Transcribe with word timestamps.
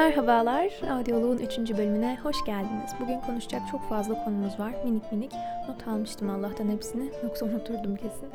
Merhabalar, 0.00 0.72
Audioloğun 0.90 1.38
3. 1.38 1.58
bölümüne 1.58 2.18
hoş 2.22 2.44
geldiniz. 2.44 2.90
Bugün 3.00 3.20
konuşacak 3.20 3.62
çok 3.70 3.88
fazla 3.88 4.24
konumuz 4.24 4.58
var. 4.58 4.74
Minik 4.84 5.12
minik. 5.12 5.32
Not 5.68 5.88
almıştım 5.88 6.30
Allah'tan 6.30 6.68
hepsini. 6.68 7.10
Yoksa 7.22 7.46
unuturdum 7.46 7.96
kesin. 7.96 8.28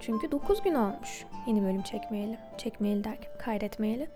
Çünkü 0.00 0.30
9 0.30 0.62
gün 0.62 0.74
olmuş 0.74 1.24
yeni 1.46 1.62
bölüm 1.62 1.82
çekmeyeli. 1.82 2.38
Çekmeyeli 2.58 3.04
derken 3.04 3.32
kaydetmeyeli. 3.38 4.08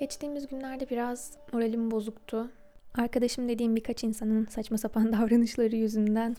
Geçtiğimiz 0.00 0.46
günlerde 0.46 0.90
biraz 0.90 1.32
moralim 1.52 1.90
bozuktu. 1.90 2.50
Arkadaşım 2.94 3.48
dediğim 3.48 3.76
birkaç 3.76 4.04
insanın 4.04 4.46
saçma 4.46 4.78
sapan 4.78 5.12
davranışları 5.12 5.76
yüzünden 5.76 6.36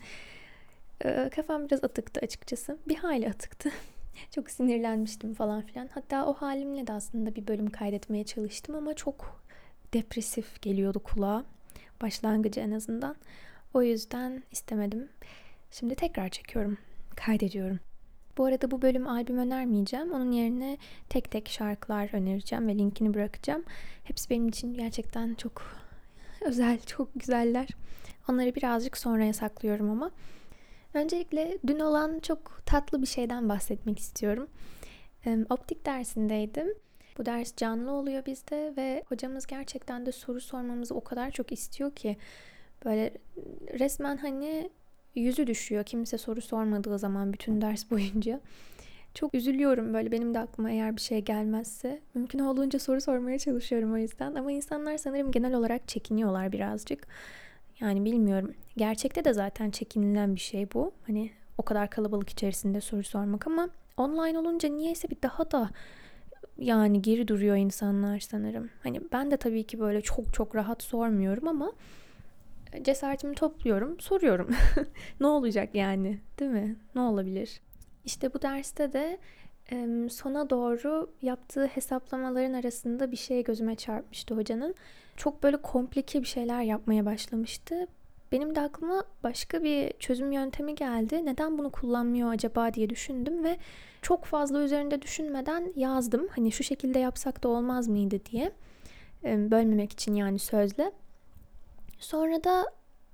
kafam 1.36 1.66
biraz 1.66 1.84
atıktı 1.84 2.20
açıkçası. 2.20 2.78
Bir 2.88 2.96
hayli 2.96 3.28
atıktı. 3.28 3.70
Çok 4.30 4.50
sinirlenmiştim 4.50 5.34
falan 5.34 5.62
filan. 5.62 5.88
Hatta 5.94 6.26
o 6.26 6.34
halimle 6.34 6.86
de 6.86 6.92
aslında 6.92 7.34
bir 7.34 7.46
bölüm 7.46 7.70
kaydetmeye 7.70 8.24
çalıştım 8.24 8.74
ama 8.74 8.94
çok 8.94 9.42
depresif 9.94 10.62
geliyordu 10.62 10.98
kulağa. 10.98 11.44
Başlangıcı 12.02 12.60
en 12.60 12.70
azından. 12.70 13.16
O 13.74 13.82
yüzden 13.82 14.42
istemedim. 14.50 15.08
Şimdi 15.70 15.94
tekrar 15.94 16.28
çekiyorum. 16.28 16.78
Kaydediyorum. 17.16 17.80
Bu 18.38 18.44
arada 18.44 18.70
bu 18.70 18.82
bölüm 18.82 19.08
albüm 19.08 19.38
önermeyeceğim. 19.38 20.12
Onun 20.12 20.32
yerine 20.32 20.78
tek 21.08 21.30
tek 21.30 21.48
şarkılar 21.48 22.14
önereceğim 22.14 22.68
ve 22.68 22.78
linkini 22.78 23.14
bırakacağım. 23.14 23.64
Hepsi 24.04 24.30
benim 24.30 24.48
için 24.48 24.74
gerçekten 24.74 25.34
çok 25.34 25.62
özel, 26.40 26.80
çok 26.80 27.08
güzeller. 27.14 27.68
Onları 28.28 28.54
birazcık 28.54 28.96
sonraya 28.96 29.32
saklıyorum 29.32 29.90
ama. 29.90 30.10
Öncelikle 30.94 31.58
dün 31.66 31.78
olan 31.78 32.18
çok 32.18 32.62
tatlı 32.66 33.02
bir 33.02 33.06
şeyden 33.06 33.48
bahsetmek 33.48 33.98
istiyorum. 33.98 34.48
Optik 35.50 35.86
dersindeydim. 35.86 36.74
Bu 37.18 37.26
ders 37.26 37.56
canlı 37.56 37.92
oluyor 37.92 38.26
bizde 38.26 38.72
ve 38.76 39.02
hocamız 39.06 39.46
gerçekten 39.46 40.06
de 40.06 40.12
soru 40.12 40.40
sormamızı 40.40 40.94
o 40.94 41.04
kadar 41.04 41.30
çok 41.30 41.52
istiyor 41.52 41.94
ki 41.94 42.16
böyle 42.84 43.12
resmen 43.78 44.16
hani 44.16 44.70
yüzü 45.14 45.46
düşüyor 45.46 45.84
kimse 45.84 46.18
soru 46.18 46.40
sormadığı 46.40 46.98
zaman 46.98 47.32
bütün 47.32 47.60
ders 47.60 47.90
boyunca. 47.90 48.40
Çok 49.14 49.34
üzülüyorum 49.34 49.94
böyle 49.94 50.12
benim 50.12 50.34
de 50.34 50.38
aklıma 50.38 50.70
eğer 50.70 50.96
bir 50.96 51.00
şey 51.00 51.20
gelmezse. 51.20 52.00
Mümkün 52.14 52.38
olduğunca 52.38 52.78
soru 52.78 53.00
sormaya 53.00 53.38
çalışıyorum 53.38 53.92
o 53.92 53.96
yüzden. 53.96 54.34
Ama 54.34 54.52
insanlar 54.52 54.96
sanırım 54.96 55.30
genel 55.30 55.54
olarak 55.54 55.88
çekiniyorlar 55.88 56.52
birazcık. 56.52 57.06
Yani 57.82 58.04
bilmiyorum. 58.04 58.54
Gerçekte 58.76 59.24
de 59.24 59.32
zaten 59.32 59.70
çekinilen 59.70 60.34
bir 60.34 60.40
şey 60.40 60.72
bu. 60.74 60.92
Hani 61.06 61.30
o 61.58 61.62
kadar 61.62 61.90
kalabalık 61.90 62.30
içerisinde 62.30 62.80
soru 62.80 63.02
sormak 63.02 63.46
ama 63.46 63.68
online 63.96 64.38
olunca 64.38 64.68
niyeyse 64.68 65.10
bir 65.10 65.22
daha 65.22 65.50
da 65.50 65.70
yani 66.58 67.02
geri 67.02 67.28
duruyor 67.28 67.56
insanlar 67.56 68.18
sanırım. 68.18 68.70
Hani 68.82 69.00
ben 69.12 69.30
de 69.30 69.36
tabii 69.36 69.64
ki 69.64 69.80
böyle 69.80 70.00
çok 70.00 70.34
çok 70.34 70.54
rahat 70.54 70.82
sormuyorum 70.82 71.48
ama 71.48 71.72
cesaretimi 72.82 73.34
topluyorum, 73.34 74.00
soruyorum. 74.00 74.48
ne 75.20 75.26
olacak 75.26 75.74
yani, 75.74 76.18
değil 76.38 76.50
mi? 76.50 76.76
Ne 76.94 77.00
olabilir? 77.00 77.60
İşte 78.04 78.34
bu 78.34 78.42
derste 78.42 78.92
de 78.92 79.18
sona 80.10 80.50
doğru 80.50 81.10
yaptığı 81.22 81.66
hesaplamaların 81.66 82.52
arasında 82.52 83.10
bir 83.10 83.16
şey 83.16 83.44
gözüme 83.44 83.74
çarpmıştı 83.74 84.34
hocanın. 84.34 84.74
Çok 85.16 85.42
böyle 85.42 85.56
komplike 85.56 86.22
bir 86.22 86.26
şeyler 86.26 86.62
yapmaya 86.62 87.06
başlamıştı. 87.06 87.86
Benim 88.32 88.54
de 88.54 88.60
aklıma 88.60 89.04
başka 89.22 89.62
bir 89.62 89.92
çözüm 89.98 90.32
yöntemi 90.32 90.74
geldi. 90.74 91.26
Neden 91.26 91.58
bunu 91.58 91.70
kullanmıyor 91.70 92.32
acaba 92.32 92.74
diye 92.74 92.90
düşündüm 92.90 93.44
ve 93.44 93.56
çok 94.02 94.24
fazla 94.24 94.62
üzerinde 94.62 95.02
düşünmeden 95.02 95.72
yazdım. 95.76 96.28
Hani 96.30 96.52
şu 96.52 96.64
şekilde 96.64 96.98
yapsak 96.98 97.42
da 97.42 97.48
olmaz 97.48 97.88
mıydı 97.88 98.20
diye. 98.30 98.52
Bölmemek 99.24 99.92
için 99.92 100.14
yani 100.14 100.38
sözle. 100.38 100.92
Sonra 101.98 102.44
da 102.44 102.64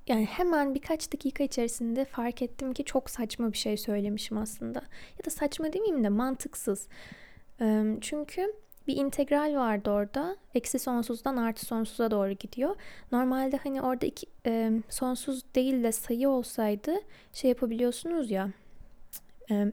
yani 0.08 0.26
hemen 0.26 0.74
birkaç 0.74 1.12
dakika 1.12 1.44
içerisinde 1.44 2.04
fark 2.04 2.42
ettim 2.42 2.72
ki 2.74 2.84
çok 2.84 3.10
saçma 3.10 3.52
bir 3.52 3.58
şey 3.58 3.76
söylemişim 3.76 4.38
aslında. 4.38 4.78
Ya 5.18 5.24
da 5.26 5.30
saçma 5.30 5.72
demeyeyim 5.72 6.04
de 6.04 6.08
mantıksız. 6.08 6.88
Çünkü 8.00 8.54
bir 8.86 8.96
integral 8.96 9.54
vardı 9.56 9.90
orada. 9.90 10.36
Eksi 10.54 10.78
sonsuzdan 10.78 11.36
artı 11.36 11.66
sonsuza 11.66 12.10
doğru 12.10 12.32
gidiyor. 12.32 12.76
Normalde 13.12 13.56
hani 13.56 13.82
orada 13.82 14.06
iki, 14.06 14.26
sonsuz 14.88 15.42
değil 15.54 15.82
de 15.84 15.92
sayı 15.92 16.28
olsaydı 16.28 16.94
şey 17.32 17.48
yapabiliyorsunuz 17.48 18.30
ya. 18.30 18.50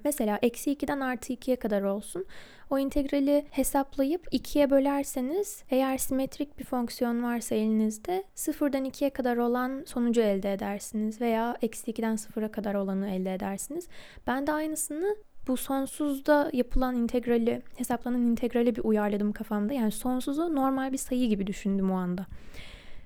Mesela 0.03 0.39
eksi 0.41 0.71
2'den 0.71 0.99
artı 0.99 1.33
2'ye 1.33 1.55
kadar 1.55 1.81
olsun. 1.81 2.25
O 2.69 2.79
integrali 2.79 3.45
hesaplayıp 3.51 4.33
2'ye 4.33 4.69
bölerseniz 4.69 5.63
eğer 5.69 5.97
simetrik 5.97 6.59
bir 6.59 6.63
fonksiyon 6.63 7.23
varsa 7.23 7.55
elinizde 7.55 8.23
sıfırdan 8.35 8.85
2'ye 8.85 9.09
kadar 9.09 9.37
olan 9.37 9.83
sonucu 9.85 10.21
elde 10.21 10.53
edersiniz 10.53 11.21
veya 11.21 11.57
eksi 11.61 11.91
2'den 11.91 12.15
sıfıra 12.15 12.51
kadar 12.51 12.75
olanı 12.75 13.09
elde 13.09 13.33
edersiniz. 13.33 13.87
Ben 14.27 14.47
de 14.47 14.51
aynısını 14.51 15.15
bu 15.47 15.57
sonsuzda 15.57 16.49
yapılan 16.53 16.95
integrali, 16.95 17.61
hesaplanan 17.75 18.21
integrali 18.21 18.75
bir 18.75 18.83
uyarladım 18.83 19.31
kafamda. 19.31 19.73
Yani 19.73 19.91
sonsuzu 19.91 20.55
normal 20.55 20.91
bir 20.91 20.97
sayı 20.97 21.29
gibi 21.29 21.47
düşündüm 21.47 21.91
o 21.91 21.95
anda. 21.95 22.25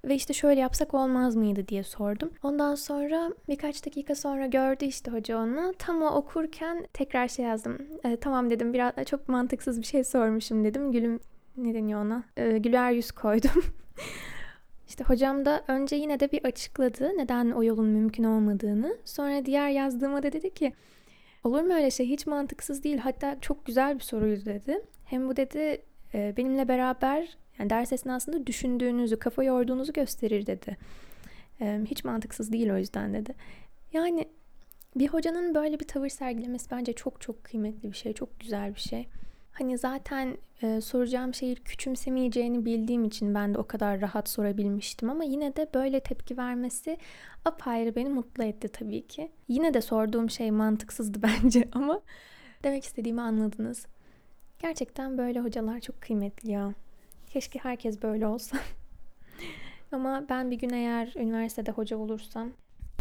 Ve 0.06 0.16
işte 0.16 0.34
şöyle 0.34 0.60
yapsak 0.60 0.94
olmaz 0.94 1.36
mıydı 1.36 1.68
diye 1.68 1.84
sordum. 1.84 2.32
Ondan 2.44 2.76
sonra 2.76 3.32
birkaç 3.50 3.86
dakika 3.86 4.16
sonra 4.16 4.46
gördü 4.46 4.86
işte 4.86 5.12
hoca 5.12 5.38
onu. 5.38 5.74
Tam 5.80 6.02
o 6.02 6.10
okurken 6.10 6.88
tekrar 6.94 7.28
şey 7.28 7.46
yazdım. 7.46 7.78
E, 8.04 8.18
tamam 8.18 8.50
dedim 8.50 8.74
biraz 8.74 8.94
çok 9.06 9.30
mantıksız 9.30 9.80
bir 9.82 9.86
şey 9.86 10.04
sormuşum 10.04 10.64
dedim. 10.64 10.92
Gülüm 10.92 11.20
ne 11.58 11.74
deniyor 11.74 12.06
ona? 12.06 12.24
E, 12.38 12.58
güler 12.58 12.92
yüz 12.92 13.12
koydum. 13.12 13.64
İşte 14.88 15.04
hocam 15.04 15.46
da 15.46 15.64
önce 15.68 15.96
yine 15.96 16.20
de 16.20 16.32
bir 16.32 16.46
açıkladı 16.46 17.12
neden 17.18 17.52
o 17.52 17.64
yolun 17.64 17.88
mümkün 17.88 18.24
olmadığını. 18.24 18.98
Sonra 19.06 19.46
diğer 19.46 19.70
yazdığıma 19.70 20.24
da 20.24 20.32
dedi 20.32 20.54
ki 20.54 20.74
olur 21.44 21.62
mu 21.62 21.74
öyle 21.74 21.92
şey 21.92 22.10
hiç 22.10 22.28
mantıksız 22.28 22.84
değil 22.84 22.98
hatta 22.98 23.38
çok 23.42 23.66
güzel 23.66 23.96
bir 23.96 24.04
soruydu 24.04 24.46
dedi. 24.46 24.82
Hem 25.06 25.30
bu 25.30 25.36
dedi 25.36 25.82
e, 26.14 26.34
benimle 26.38 26.68
beraber 26.68 27.38
yani 27.60 27.70
ders 27.70 27.94
esnasında 27.94 28.48
düşündüğünüzü, 28.48 29.20
kafa 29.20 29.44
yorduğunuzu 29.44 29.94
gösterir 29.94 30.46
dedi. 30.46 30.78
hiç 31.86 32.04
mantıksız 32.04 32.52
değil 32.52 32.70
o 32.70 32.78
yüzden 32.78 33.14
dedi. 33.14 33.36
Yani 33.94 34.28
bir 34.96 35.08
hocanın 35.08 35.56
böyle 35.56 35.80
bir 35.80 35.88
tavır 35.88 36.10
sergilemesi 36.10 36.72
bence 36.72 36.94
çok 36.94 37.22
çok 37.22 37.44
kıymetli 37.44 37.92
bir 37.92 37.98
şey, 37.98 38.14
çok 38.14 38.40
güzel 38.40 38.76
bir 38.76 38.80
şey. 38.80 39.08
Hani 39.52 39.78
zaten 39.78 40.38
e, 40.62 40.82
soracağım 40.82 41.34
şeyi 41.34 41.56
küçümsemeyeceğini 41.56 42.66
bildiğim 42.66 43.04
için 43.04 43.36
ben 43.36 43.54
de 43.54 43.58
o 43.58 43.68
kadar 43.68 44.02
rahat 44.02 44.30
sorabilmiştim 44.30 45.10
ama 45.10 45.24
yine 45.24 45.56
de 45.56 45.70
böyle 45.74 46.00
tepki 46.00 46.38
vermesi 46.38 46.98
apayrı 47.46 47.96
beni 47.96 48.10
mutlu 48.10 48.44
etti 48.44 48.68
tabii 48.68 49.08
ki. 49.08 49.32
Yine 49.48 49.74
de 49.74 49.82
sorduğum 49.82 50.30
şey 50.30 50.52
mantıksızdı 50.52 51.22
bence 51.44 51.68
ama 51.72 52.02
demek 52.64 52.84
istediğimi 52.84 53.22
anladınız. 53.22 53.86
Gerçekten 54.60 55.18
böyle 55.18 55.40
hocalar 55.40 55.80
çok 55.80 56.02
kıymetli 56.02 56.52
ya. 56.52 56.74
Keşke 57.30 57.60
herkes 57.60 58.02
böyle 58.02 58.28
olsa. 58.28 58.58
Ama 59.92 60.26
ben 60.30 60.52
bir 60.52 60.60
gün 60.60 60.70
eğer 60.70 61.14
üniversitede 61.16 61.72
hoca 61.72 61.98
olursam 61.98 62.52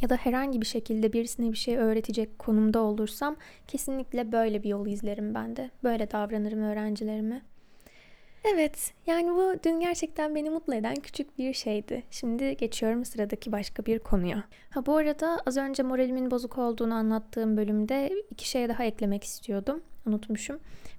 ya 0.03 0.09
da 0.09 0.17
herhangi 0.17 0.61
bir 0.61 0.67
şekilde 0.67 1.13
birisine 1.13 1.53
bir 1.53 1.57
şey 1.57 1.77
öğretecek 1.77 2.39
konumda 2.39 2.81
olursam 2.81 3.37
kesinlikle 3.67 4.33
böyle 4.33 4.63
bir 4.63 4.69
yolu 4.69 4.89
izlerim 4.89 5.35
ben 5.35 5.57
de. 5.57 5.71
Böyle 5.85 6.11
davranırım 6.11 6.63
öğrencilerime. 6.63 7.43
Evet, 8.45 8.93
yani 9.07 9.31
bu 9.31 9.55
dün 9.65 9.81
gerçekten 9.81 10.35
beni 10.35 10.51
mutlu 10.51 10.75
eden 10.75 10.95
küçük 10.95 11.39
bir 11.39 11.53
şeydi. 11.53 12.03
Şimdi 12.11 12.57
geçiyorum 12.57 13.05
sıradaki 13.05 13.53
başka 13.53 13.87
bir 13.87 13.99
konuya. 13.99 14.45
Ha 14.71 14.87
bu 14.87 14.97
arada 14.97 15.39
az 15.47 15.57
önce 15.57 15.83
moralimin 15.83 16.31
bozuk 16.31 16.59
olduğunu 16.59 16.95
anlattığım 16.95 17.57
bölümde 17.57 18.13
iki 18.31 18.49
şey 18.49 18.69
daha 18.69 18.85
eklemek 18.85 19.25
istiyordum. 19.25 19.83
Unutmuşum. 20.07 20.59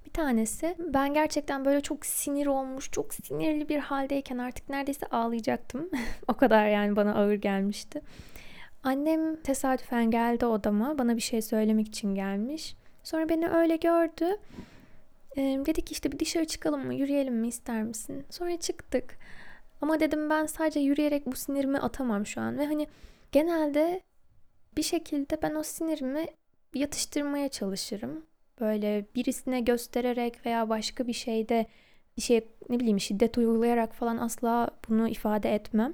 Bir 0.09 0.13
tanesi 0.13 0.75
ben 0.79 1.13
gerçekten 1.13 1.65
böyle 1.65 1.81
çok 1.81 2.05
sinir 2.05 2.47
olmuş, 2.47 2.91
çok 2.91 3.13
sinirli 3.13 3.69
bir 3.69 3.77
haldeyken 3.79 4.37
artık 4.37 4.69
neredeyse 4.69 5.05
ağlayacaktım. 5.05 5.89
o 6.27 6.33
kadar 6.33 6.67
yani 6.67 6.95
bana 6.95 7.15
ağır 7.15 7.33
gelmişti. 7.33 8.01
Annem 8.83 9.35
tesadüfen 9.35 10.11
geldi 10.11 10.45
odama. 10.45 10.97
Bana 10.97 11.15
bir 11.15 11.21
şey 11.21 11.41
söylemek 11.41 11.87
için 11.87 12.15
gelmiş. 12.15 12.75
Sonra 13.03 13.29
beni 13.29 13.49
öyle 13.49 13.75
gördü. 13.75 14.37
Ee, 15.37 15.41
dedi 15.65 15.85
ki 15.85 15.91
işte 15.91 16.11
bir 16.11 16.19
dışarı 16.19 16.45
çıkalım 16.45 16.85
mı, 16.85 16.95
yürüyelim 16.95 17.35
mi 17.35 17.47
ister 17.47 17.83
misin? 17.83 18.25
Sonra 18.29 18.59
çıktık. 18.59 19.17
Ama 19.81 19.99
dedim 19.99 20.29
ben 20.29 20.45
sadece 20.45 20.79
yürüyerek 20.79 21.25
bu 21.25 21.35
sinirimi 21.35 21.77
atamam 21.77 22.25
şu 22.25 22.41
an. 22.41 22.57
Ve 22.57 22.65
hani 22.65 22.87
genelde 23.31 24.01
bir 24.77 24.83
şekilde 24.83 25.41
ben 25.41 25.55
o 25.55 25.63
sinirimi 25.63 26.25
yatıştırmaya 26.73 27.49
çalışırım. 27.49 28.28
Böyle 28.59 29.05
birisine 29.15 29.61
göstererek 29.61 30.45
veya 30.45 30.69
başka 30.69 31.07
bir 31.07 31.13
şeyde 31.13 31.65
bir 32.17 32.21
şey 32.21 32.47
ne 32.69 32.79
bileyim 32.79 32.99
şiddet 32.99 33.37
uygulayarak 33.37 33.95
falan 33.95 34.17
asla 34.17 34.69
bunu 34.89 35.07
ifade 35.07 35.55
etmem. 35.55 35.93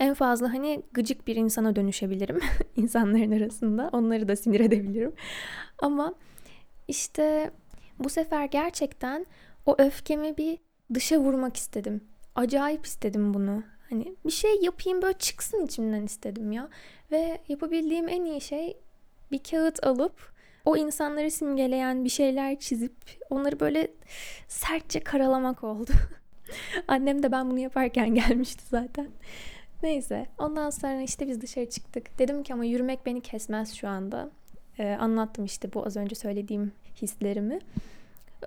En 0.00 0.14
fazla 0.14 0.52
hani 0.52 0.82
gıcık 0.92 1.26
bir 1.26 1.36
insana 1.36 1.76
dönüşebilirim 1.76 2.40
insanların 2.76 3.30
arasında. 3.30 3.90
Onları 3.92 4.28
da 4.28 4.36
sinir 4.36 4.60
edebilirim. 4.60 5.12
Ama 5.78 6.14
işte 6.88 7.50
bu 7.98 8.08
sefer 8.08 8.44
gerçekten 8.44 9.26
o 9.66 9.74
öfkemi 9.78 10.36
bir 10.36 10.58
dışa 10.94 11.18
vurmak 11.18 11.56
istedim. 11.56 12.04
Acayip 12.34 12.86
istedim 12.86 13.34
bunu. 13.34 13.62
Hani 13.90 14.16
bir 14.26 14.30
şey 14.30 14.60
yapayım 14.62 15.02
böyle 15.02 15.18
çıksın 15.18 15.64
içimden 15.64 16.02
istedim 16.02 16.52
ya. 16.52 16.68
Ve 17.10 17.38
yapabildiğim 17.48 18.08
en 18.08 18.24
iyi 18.24 18.40
şey 18.40 18.76
bir 19.32 19.38
kağıt 19.38 19.86
alıp 19.86 20.31
o 20.64 20.76
insanları 20.76 21.30
simgeleyen 21.30 22.04
bir 22.04 22.08
şeyler 22.08 22.58
çizip 22.58 22.94
onları 23.30 23.60
böyle 23.60 23.88
sertçe 24.48 25.00
karalamak 25.00 25.64
oldu. 25.64 25.90
Annem 26.88 27.22
de 27.22 27.32
ben 27.32 27.50
bunu 27.50 27.58
yaparken 27.58 28.14
gelmişti 28.14 28.62
zaten. 28.70 29.08
Neyse 29.82 30.26
ondan 30.38 30.70
sonra 30.70 31.02
işte 31.02 31.28
biz 31.28 31.40
dışarı 31.40 31.70
çıktık. 31.70 32.18
Dedim 32.18 32.42
ki 32.42 32.54
ama 32.54 32.64
yürümek 32.64 33.06
beni 33.06 33.20
kesmez 33.20 33.74
şu 33.74 33.88
anda. 33.88 34.30
Ee, 34.78 34.96
anlattım 35.00 35.44
işte 35.44 35.72
bu 35.72 35.86
az 35.86 35.96
önce 35.96 36.14
söylediğim 36.14 36.72
hislerimi. 37.02 37.58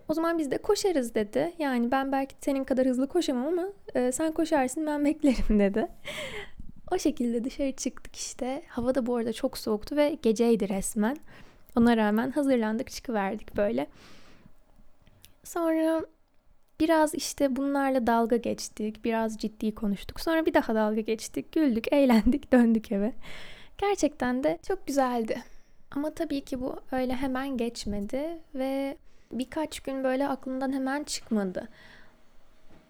O 0.10 0.14
zaman 0.14 0.38
biz 0.38 0.52
de 0.52 0.58
koşarız 0.58 1.16
dedi. 1.16 1.54
Yani 1.60 1.92
ben 1.92 2.12
belki 2.12 2.36
senin 2.42 2.64
kadar 2.64 2.88
hızlı 2.88 3.08
koşamam 3.08 3.48
ama 3.48 3.68
e, 3.96 4.12
sen 4.12 4.32
koşarsın 4.32 4.88
ben 4.88 5.06
beklerim 5.06 5.60
dedi. 5.60 5.88
o 6.92 6.98
şekilde 6.98 7.44
dışarı 7.44 7.72
çıktık 7.72 8.16
işte. 8.16 8.62
Hava 8.68 8.96
da 8.96 9.06
bu 9.06 9.16
arada 9.16 9.34
çok 9.34 9.58
soğuktu 9.58 9.96
ve 9.96 10.18
geceydi 10.22 10.70
resmen. 10.70 11.18
Ona 11.76 11.98
rağmen 11.98 12.32
hazırlandık 12.32 12.92
çıkıverdik 12.92 13.58
böyle. 13.58 13.88
Sonra 15.44 16.06
biraz 16.80 17.16
işte 17.16 17.56
bunlarla 17.56 18.08
dalga 18.08 18.38
geçtik. 18.38 19.06
Biraz 19.06 19.38
ciddi 19.38 19.76
konuştuk. 19.76 20.20
Sonra 20.20 20.46
bir 20.46 20.54
daha 20.54 20.76
dalga 20.76 21.02
geçtik. 21.02 21.52
Güldük, 21.52 21.94
eğlendik, 21.94 22.52
döndük 22.52 22.92
eve. 22.92 23.14
Gerçekten 23.78 24.44
de 24.44 24.60
çok 24.68 24.88
güzeldi. 24.88 25.44
Ama 25.92 26.14
tabii 26.14 26.42
ki 26.42 26.62
bu 26.62 26.76
öyle 26.92 27.14
hemen 27.14 27.58
geçmedi 27.58 28.40
ve 28.56 28.98
birkaç 29.32 29.80
gün 29.80 30.04
böyle 30.04 30.28
aklımdan 30.28 30.74
hemen 30.74 31.04
çıkmadı. 31.04 31.68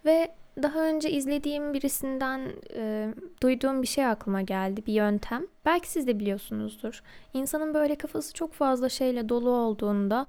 Ve 0.05 0.31
daha 0.63 0.87
önce 0.87 1.11
izlediğim 1.11 1.73
birisinden 1.73 2.41
e, 2.75 3.13
duyduğum 3.41 3.81
bir 3.81 3.87
şey 3.87 4.05
aklıma 4.05 4.41
geldi, 4.41 4.83
bir 4.87 4.93
yöntem. 4.93 5.43
Belki 5.65 5.89
siz 5.89 6.07
de 6.07 6.19
biliyorsunuzdur. 6.19 7.03
İnsanın 7.33 7.73
böyle 7.73 7.95
kafası 7.95 8.33
çok 8.33 8.53
fazla 8.53 8.89
şeyle 8.89 9.29
dolu 9.29 9.49
olduğunda 9.49 10.27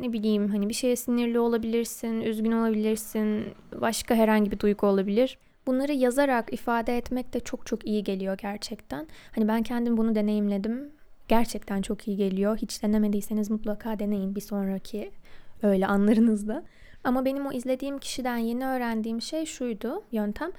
ne 0.00 0.12
bileyim 0.12 0.48
hani 0.48 0.68
bir 0.68 0.74
şeye 0.74 0.96
sinirli 0.96 1.38
olabilirsin, 1.38 2.20
üzgün 2.20 2.52
olabilirsin, 2.52 3.44
başka 3.80 4.14
herhangi 4.14 4.50
bir 4.50 4.58
duygu 4.58 4.86
olabilir. 4.86 5.38
Bunları 5.66 5.92
yazarak 5.92 6.52
ifade 6.52 6.96
etmek 6.96 7.32
de 7.32 7.40
çok 7.40 7.66
çok 7.66 7.86
iyi 7.86 8.04
geliyor 8.04 8.38
gerçekten. 8.42 9.06
Hani 9.34 9.48
ben 9.48 9.62
kendim 9.62 9.96
bunu 9.96 10.14
deneyimledim. 10.14 10.90
Gerçekten 11.28 11.82
çok 11.82 12.08
iyi 12.08 12.16
geliyor. 12.16 12.56
Hiç 12.56 12.82
denemediyseniz 12.82 13.50
mutlaka 13.50 13.98
deneyin 13.98 14.34
bir 14.34 14.40
sonraki 14.40 15.10
öyle 15.62 15.86
anlarınızda. 15.86 16.64
Ama 17.04 17.24
benim 17.24 17.46
o 17.46 17.52
izlediğim 17.52 17.98
kişiden 17.98 18.36
yeni 18.36 18.66
öğrendiğim 18.66 19.22
şey 19.22 19.46
şuydu 19.46 20.04
yöntem. 20.12 20.50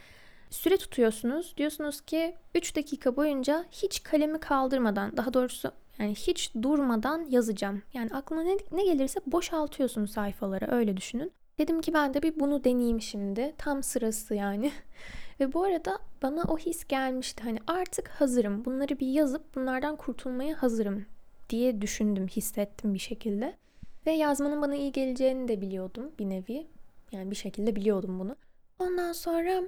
Süre 0.49 0.77
tutuyorsunuz. 0.77 1.53
Diyorsunuz 1.57 2.01
ki 2.01 2.35
3 2.55 2.75
dakika 2.75 3.15
boyunca 3.15 3.65
hiç 3.71 4.03
kalemi 4.03 4.39
kaldırmadan 4.39 5.17
daha 5.17 5.33
doğrusu 5.33 5.71
yani 5.99 6.15
hiç 6.15 6.51
durmadan 6.61 7.25
yazacağım. 7.29 7.81
Yani 7.93 8.09
aklına 8.13 8.43
ne, 8.43 8.57
ne 8.71 8.83
gelirse 8.85 9.19
boşaltıyorsun 9.25 10.05
sayfaları 10.05 10.71
öyle 10.71 10.97
düşünün. 10.97 11.31
Dedim 11.57 11.81
ki 11.81 11.93
ben 11.93 12.13
de 12.13 12.21
bir 12.21 12.39
bunu 12.39 12.63
deneyeyim 12.63 13.01
şimdi. 13.01 13.53
Tam 13.57 13.83
sırası 13.83 14.35
yani. 14.35 14.71
Ve 15.39 15.53
bu 15.53 15.63
arada 15.63 15.99
bana 16.21 16.43
o 16.43 16.57
his 16.57 16.85
gelmişti. 16.87 17.43
Hani 17.43 17.59
artık 17.67 18.07
hazırım. 18.07 18.65
Bunları 18.65 18.99
bir 18.99 19.07
yazıp 19.07 19.55
bunlardan 19.55 19.95
kurtulmaya 19.95 20.61
hazırım 20.63 21.05
diye 21.49 21.81
düşündüm, 21.81 22.27
hissettim 22.27 22.93
bir 22.93 22.99
şekilde. 22.99 23.57
Ve 24.05 24.11
yazmanın 24.11 24.61
bana 24.61 24.75
iyi 24.75 24.91
geleceğini 24.91 25.47
de 25.47 25.61
biliyordum 25.61 26.11
bir 26.19 26.29
nevi. 26.29 26.67
Yani 27.11 27.31
bir 27.31 27.35
şekilde 27.35 27.75
biliyordum 27.75 28.19
bunu. 28.19 28.35
Ondan 28.79 29.11
sonra 29.11 29.63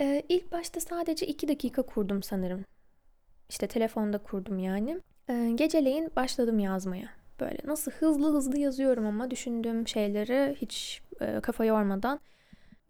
e, 0.00 0.22
ilk 0.28 0.52
başta 0.52 0.80
sadece 0.80 1.26
iki 1.26 1.48
dakika 1.48 1.82
kurdum 1.82 2.22
sanırım. 2.22 2.64
İşte 3.48 3.66
telefonda 3.66 4.18
kurdum 4.18 4.58
yani. 4.58 5.00
E, 5.28 5.50
geceleyin 5.54 6.10
başladım 6.16 6.58
yazmaya. 6.58 7.08
Böyle 7.40 7.58
nasıl 7.64 7.90
hızlı 7.92 8.34
hızlı 8.34 8.58
yazıyorum 8.58 9.06
ama 9.06 9.30
düşündüğüm 9.30 9.88
şeyleri 9.88 10.56
hiç 10.60 11.02
e, 11.20 11.40
kafa 11.40 11.64
yormadan. 11.64 12.20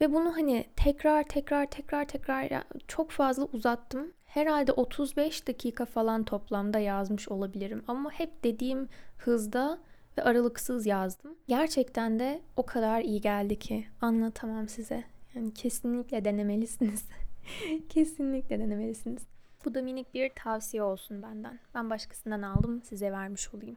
Ve 0.00 0.12
bunu 0.12 0.36
hani 0.36 0.66
tekrar 0.76 1.22
tekrar 1.22 1.66
tekrar 1.66 2.04
tekrar 2.04 2.64
çok 2.88 3.10
fazla 3.10 3.44
uzattım. 3.44 4.12
Herhalde 4.24 4.72
35 4.72 5.48
dakika 5.48 5.84
falan 5.84 6.24
toplamda 6.24 6.78
yazmış 6.78 7.28
olabilirim. 7.28 7.84
Ama 7.88 8.10
hep 8.10 8.44
dediğim 8.44 8.88
hızda 9.16 9.78
ve 10.18 10.22
aralıksız 10.22 10.86
yazdım. 10.86 11.36
Gerçekten 11.48 12.18
de 12.18 12.40
o 12.56 12.66
kadar 12.66 13.00
iyi 13.00 13.20
geldi 13.20 13.58
ki 13.58 13.86
anlatamam 14.00 14.68
size. 14.68 15.04
Yani 15.34 15.54
kesinlikle 15.54 16.24
denemelisiniz. 16.24 17.04
kesinlikle 17.88 18.58
denemelisiniz. 18.58 19.22
Bu 19.64 19.74
da 19.74 19.82
minik 19.82 20.14
bir 20.14 20.30
tavsiye 20.36 20.82
olsun 20.82 21.22
benden. 21.22 21.58
Ben 21.74 21.90
başkasından 21.90 22.42
aldım, 22.42 22.82
size 22.82 23.12
vermiş 23.12 23.54
olayım. 23.54 23.76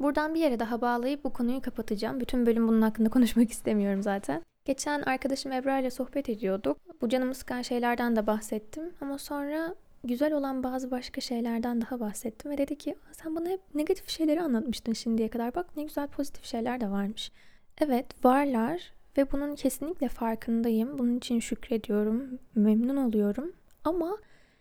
Buradan 0.00 0.34
bir 0.34 0.40
yere 0.40 0.60
daha 0.60 0.80
bağlayıp 0.80 1.24
bu 1.24 1.32
konuyu 1.32 1.60
kapatacağım. 1.60 2.20
Bütün 2.20 2.46
bölüm 2.46 2.68
bunun 2.68 2.82
hakkında 2.82 3.08
konuşmak 3.08 3.50
istemiyorum 3.56 4.02
zaten. 4.02 4.42
Geçen 4.64 5.02
arkadaşım 5.02 5.52
Ebra 5.52 5.78
ile 5.78 5.90
sohbet 5.90 6.28
ediyorduk. 6.28 6.78
Bu 7.00 7.08
canımı 7.08 7.34
sıkan 7.34 7.62
şeylerden 7.62 8.16
de 8.16 8.26
bahsettim. 8.26 8.92
Ama 9.00 9.18
sonra 9.18 9.74
güzel 10.06 10.32
olan 10.32 10.62
bazı 10.62 10.90
başka 10.90 11.20
şeylerden 11.20 11.80
daha 11.80 12.00
bahsettim 12.00 12.50
ve 12.50 12.58
dedi 12.58 12.78
ki 12.78 12.96
sen 13.12 13.36
bana 13.36 13.48
hep 13.48 13.60
negatif 13.74 14.08
şeyleri 14.08 14.42
anlatmıştın 14.42 14.92
şimdiye 14.92 15.28
kadar 15.28 15.54
bak 15.54 15.76
ne 15.76 15.82
güzel 15.82 16.08
pozitif 16.08 16.44
şeyler 16.44 16.80
de 16.80 16.90
varmış. 16.90 17.32
Evet 17.80 18.24
varlar 18.24 18.92
ve 19.18 19.32
bunun 19.32 19.54
kesinlikle 19.54 20.08
farkındayım. 20.08 20.98
Bunun 20.98 21.16
için 21.16 21.40
şükrediyorum, 21.40 22.38
memnun 22.54 22.96
oluyorum 22.96 23.52
ama 23.84 24.18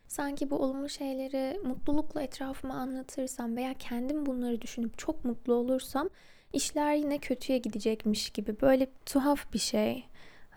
sanki 0.08 0.50
bu 0.50 0.56
olumlu 0.56 0.90
şeyleri 0.90 1.60
mutlulukla 1.64 2.22
etrafıma 2.22 2.74
anlatırsam 2.74 3.56
veya 3.56 3.74
kendim 3.74 4.26
bunları 4.26 4.62
düşünüp 4.62 4.98
çok 4.98 5.26
mutlu 5.26 5.54
olursam 5.54 6.10
işler 6.54 6.96
yine 6.96 7.18
kötüye 7.18 7.58
gidecekmiş 7.58 8.30
gibi 8.30 8.62
böyle 8.62 8.88
tuhaf 9.06 9.54
bir 9.54 9.60
şey. 9.60 10.06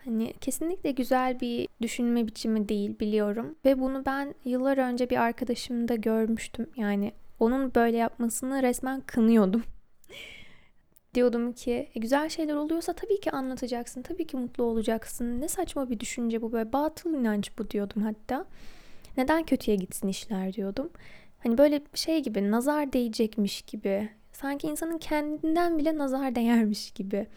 Hani 0.05 0.33
kesinlikle 0.41 0.91
güzel 0.91 1.39
bir 1.39 1.67
düşünme 1.81 2.27
biçimi 2.27 2.69
değil 2.69 2.99
biliyorum. 2.99 3.55
Ve 3.65 3.79
bunu 3.79 4.05
ben 4.05 4.35
yıllar 4.45 4.77
önce 4.77 5.09
bir 5.09 5.17
arkadaşımda 5.17 5.95
görmüştüm. 5.95 6.69
Yani 6.75 7.11
onun 7.39 7.75
böyle 7.75 7.97
yapmasını 7.97 8.63
resmen 8.63 9.01
kınıyordum. 9.01 9.63
Diyordum 11.13 11.53
ki 11.53 11.89
e, 11.95 11.99
güzel 11.99 12.29
şeyler 12.29 12.55
oluyorsa 12.55 12.93
tabii 12.93 13.19
ki 13.19 13.31
anlatacaksın. 13.31 14.01
Tabii 14.01 14.27
ki 14.27 14.37
mutlu 14.37 14.63
olacaksın. 14.63 15.41
Ne 15.41 15.47
saçma 15.47 15.89
bir 15.89 15.99
düşünce 15.99 16.41
bu 16.41 16.51
böyle 16.51 16.73
batıl 16.73 17.13
inanç 17.13 17.57
bu 17.57 17.69
diyordum 17.69 18.01
hatta. 18.03 18.45
Neden 19.17 19.43
kötüye 19.43 19.77
gitsin 19.77 20.07
işler 20.07 20.53
diyordum. 20.53 20.89
Hani 21.39 21.57
böyle 21.57 21.81
şey 21.93 22.23
gibi 22.23 22.51
nazar 22.51 22.93
değecekmiş 22.93 23.61
gibi. 23.61 24.09
Sanki 24.31 24.67
insanın 24.67 24.97
kendinden 24.97 25.77
bile 25.77 25.97
nazar 25.97 26.35
değermiş 26.35 26.91
gibi. 26.91 27.27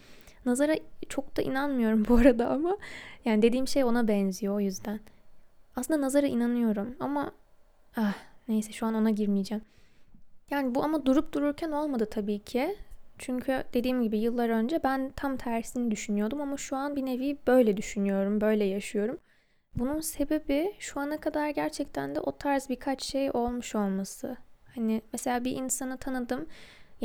Nazara 0.45 0.75
çok 1.09 1.37
da 1.37 1.41
inanmıyorum 1.41 2.05
bu 2.09 2.15
arada 2.15 2.49
ama 2.49 2.77
yani 3.25 3.41
dediğim 3.41 3.67
şey 3.67 3.83
ona 3.83 4.07
benziyor 4.07 4.55
o 4.55 4.59
yüzden. 4.59 4.99
Aslında 5.75 6.01
nazara 6.01 6.27
inanıyorum 6.27 6.95
ama 6.99 7.31
ah 7.97 8.13
neyse 8.47 8.71
şu 8.71 8.85
an 8.85 8.93
ona 8.93 9.09
girmeyeceğim. 9.09 9.63
Yani 10.49 10.75
bu 10.75 10.83
ama 10.83 11.05
durup 11.05 11.33
dururken 11.33 11.71
olmadı 11.71 12.07
tabii 12.11 12.39
ki. 12.39 12.75
Çünkü 13.17 13.63
dediğim 13.73 14.03
gibi 14.03 14.17
yıllar 14.17 14.49
önce 14.49 14.79
ben 14.83 15.11
tam 15.15 15.37
tersini 15.37 15.91
düşünüyordum 15.91 16.41
ama 16.41 16.57
şu 16.57 16.75
an 16.75 16.95
bir 16.95 17.05
nevi 17.05 17.37
böyle 17.47 17.77
düşünüyorum, 17.77 18.41
böyle 18.41 18.63
yaşıyorum. 18.63 19.17
Bunun 19.75 19.99
sebebi 19.99 20.75
şu 20.79 20.99
ana 20.99 21.17
kadar 21.17 21.49
gerçekten 21.49 22.15
de 22.15 22.19
o 22.19 22.37
tarz 22.37 22.69
birkaç 22.69 23.03
şey 23.03 23.31
olmuş 23.31 23.75
olması. 23.75 24.37
Hani 24.75 25.01
mesela 25.13 25.45
bir 25.45 25.51
insanı 25.51 25.97
tanıdım 25.97 26.45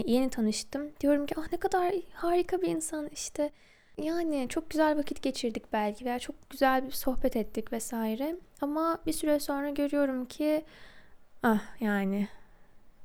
yeni 0.07 0.31
tanıştım. 0.31 0.93
Diyorum 1.01 1.27
ki 1.27 1.35
ah 1.39 1.53
ne 1.53 1.59
kadar 1.59 1.95
harika 2.13 2.63
bir 2.63 2.69
insan 2.69 3.09
işte. 3.13 3.51
Yani 3.99 4.47
çok 4.49 4.71
güzel 4.71 4.99
vakit 4.99 5.23
geçirdik 5.23 5.73
belki 5.73 6.05
veya 6.05 6.19
çok 6.19 6.51
güzel 6.51 6.87
bir 6.87 6.91
sohbet 6.93 7.37
ettik 7.37 7.73
vesaire. 7.73 8.37
Ama 8.61 8.99
bir 9.07 9.13
süre 9.13 9.41
sonra 9.41 9.71
görüyorum 9.71 10.25
ki 10.25 10.65
ah 11.43 11.81
yani 11.81 12.29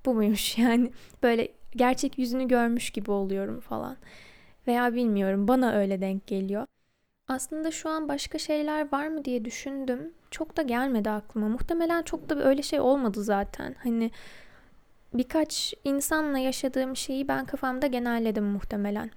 bu 0.06 0.14
muymuş 0.14 0.58
yani 0.58 0.92
böyle 1.24 1.48
gerçek 1.72 2.20
yüzünü 2.20 2.48
görmüş 2.48 2.90
gibi 2.90 3.12
oluyorum 3.12 3.60
falan. 3.60 3.98
Veya 4.68 4.94
bilmiyorum 4.94 5.48
bana 5.48 5.74
öyle 5.74 6.02
denk 6.02 6.28
geliyor. 6.28 6.66
Aslında 7.28 7.72
şu 7.72 7.90
an 7.90 8.10
başka 8.10 8.38
şeyler 8.38 8.92
var 8.92 9.08
mı 9.08 9.26
diye 9.26 9.46
düşündüm. 9.46 10.14
Çok 10.32 10.58
da 10.58 10.62
gelmedi 10.62 11.10
aklıma. 11.10 11.48
Muhtemelen 11.48 12.04
çok 12.04 12.30
da 12.30 12.44
öyle 12.44 12.62
şey 12.62 12.80
olmadı 12.80 13.24
zaten. 13.24 13.76
Hani 13.84 14.12
birkaç 15.14 15.74
insanla 15.84 16.38
yaşadığım 16.38 16.96
şeyi 16.96 17.28
ben 17.28 17.46
kafamda 17.46 17.88
genelledim 17.88 18.46
muhtemelen. 18.46 19.12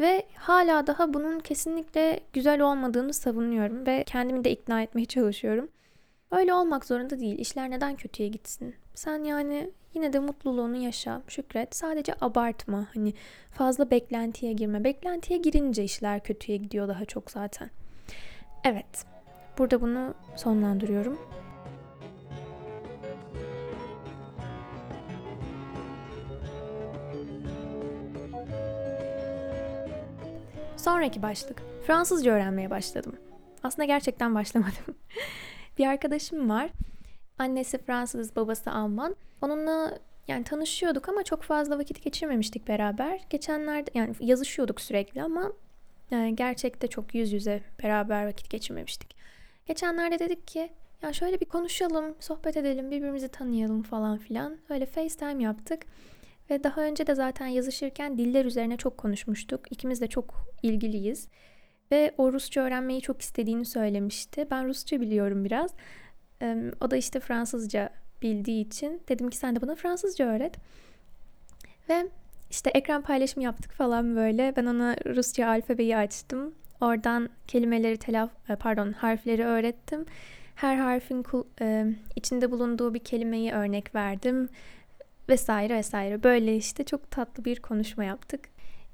Ve 0.00 0.26
hala 0.34 0.86
daha 0.86 1.14
bunun 1.14 1.40
kesinlikle 1.40 2.20
güzel 2.32 2.60
olmadığını 2.60 3.12
savunuyorum 3.12 3.86
ve 3.86 4.04
kendimi 4.06 4.44
de 4.44 4.50
ikna 4.50 4.82
etmeye 4.82 5.04
çalışıyorum. 5.06 5.68
Öyle 6.30 6.54
olmak 6.54 6.84
zorunda 6.84 7.20
değil. 7.20 7.38
İşler 7.38 7.70
neden 7.70 7.96
kötüye 7.96 8.28
gitsin? 8.28 8.74
Sen 8.94 9.24
yani 9.24 9.70
yine 9.94 10.12
de 10.12 10.18
mutluluğunu 10.18 10.76
yaşa, 10.76 11.22
şükret. 11.28 11.76
Sadece 11.76 12.14
abartma. 12.20 12.86
Hani 12.94 13.14
fazla 13.50 13.90
beklentiye 13.90 14.52
girme. 14.52 14.84
Beklentiye 14.84 15.38
girince 15.38 15.84
işler 15.84 16.22
kötüye 16.24 16.58
gidiyor 16.58 16.88
daha 16.88 17.04
çok 17.04 17.30
zaten. 17.30 17.70
Evet, 18.64 19.04
burada 19.58 19.80
bunu 19.80 20.14
sonlandırıyorum. 20.36 21.18
Sonraki 30.82 31.22
başlık. 31.22 31.62
Fransızca 31.86 32.32
öğrenmeye 32.32 32.70
başladım. 32.70 33.16
Aslında 33.62 33.84
gerçekten 33.84 34.34
başlamadım. 34.34 34.96
bir 35.78 35.86
arkadaşım 35.86 36.50
var. 36.50 36.70
Annesi 37.38 37.78
Fransız, 37.78 38.36
babası 38.36 38.70
Alman. 38.70 39.16
Onunla 39.42 39.98
yani 40.28 40.44
tanışıyorduk 40.44 41.08
ama 41.08 41.22
çok 41.22 41.42
fazla 41.42 41.78
vakit 41.78 42.04
geçirmemiştik 42.04 42.68
beraber. 42.68 43.20
Geçenlerde 43.30 43.90
yani 43.94 44.14
yazışıyorduk 44.20 44.80
sürekli 44.80 45.22
ama 45.22 45.52
yani 46.10 46.36
gerçekte 46.36 46.86
çok 46.86 47.14
yüz 47.14 47.32
yüze 47.32 47.62
beraber 47.82 48.26
vakit 48.26 48.50
geçirmemiştik. 48.50 49.16
Geçenlerde 49.66 50.18
dedik 50.18 50.46
ki 50.46 50.70
ya 51.02 51.12
şöyle 51.12 51.40
bir 51.40 51.46
konuşalım, 51.46 52.14
sohbet 52.20 52.56
edelim, 52.56 52.90
birbirimizi 52.90 53.28
tanıyalım 53.28 53.82
falan 53.82 54.18
filan. 54.18 54.58
Öyle 54.68 54.86
FaceTime 54.86 55.42
yaptık. 55.42 55.82
Ve 56.50 56.64
daha 56.64 56.80
önce 56.80 57.06
de 57.06 57.14
zaten 57.14 57.46
yazışırken 57.46 58.18
diller 58.18 58.44
üzerine 58.44 58.76
çok 58.76 58.98
konuşmuştuk. 58.98 59.60
İkimiz 59.70 60.00
de 60.00 60.06
çok 60.06 60.46
ilgiliyiz. 60.62 61.28
Ve 61.92 62.14
o 62.18 62.32
Rusça 62.32 62.60
öğrenmeyi 62.60 63.00
çok 63.00 63.22
istediğini 63.22 63.64
söylemişti. 63.64 64.46
Ben 64.50 64.68
Rusça 64.68 65.00
biliyorum 65.00 65.44
biraz. 65.44 65.70
O 66.80 66.90
da 66.90 66.96
işte 66.96 67.20
Fransızca 67.20 67.90
bildiği 68.22 68.66
için 68.66 69.02
dedim 69.08 69.30
ki 69.30 69.36
sen 69.36 69.56
de 69.56 69.62
bana 69.62 69.74
Fransızca 69.74 70.26
öğret. 70.26 70.56
Ve 71.88 72.08
işte 72.50 72.70
ekran 72.70 73.02
paylaşımı 73.02 73.44
yaptık 73.44 73.72
falan 73.72 74.16
böyle. 74.16 74.56
Ben 74.56 74.66
ona 74.66 74.96
Rusça 75.06 75.46
alfabeyi 75.46 75.96
açtım. 75.96 76.54
Oradan 76.80 77.28
kelimeleri 77.46 77.96
telaf 77.96 78.30
e, 78.48 78.56
pardon 78.56 78.92
harfleri 78.92 79.44
öğrettim. 79.44 80.06
Her 80.54 80.76
harfin 80.76 81.24
içinde 82.16 82.50
bulunduğu 82.50 82.94
bir 82.94 82.98
kelimeyi 82.98 83.52
örnek 83.52 83.94
verdim 83.94 84.48
vesaire 85.28 85.76
vesaire. 85.76 86.22
Böyle 86.22 86.56
işte 86.56 86.84
çok 86.84 87.10
tatlı 87.10 87.44
bir 87.44 87.62
konuşma 87.62 88.04
yaptık. 88.04 88.48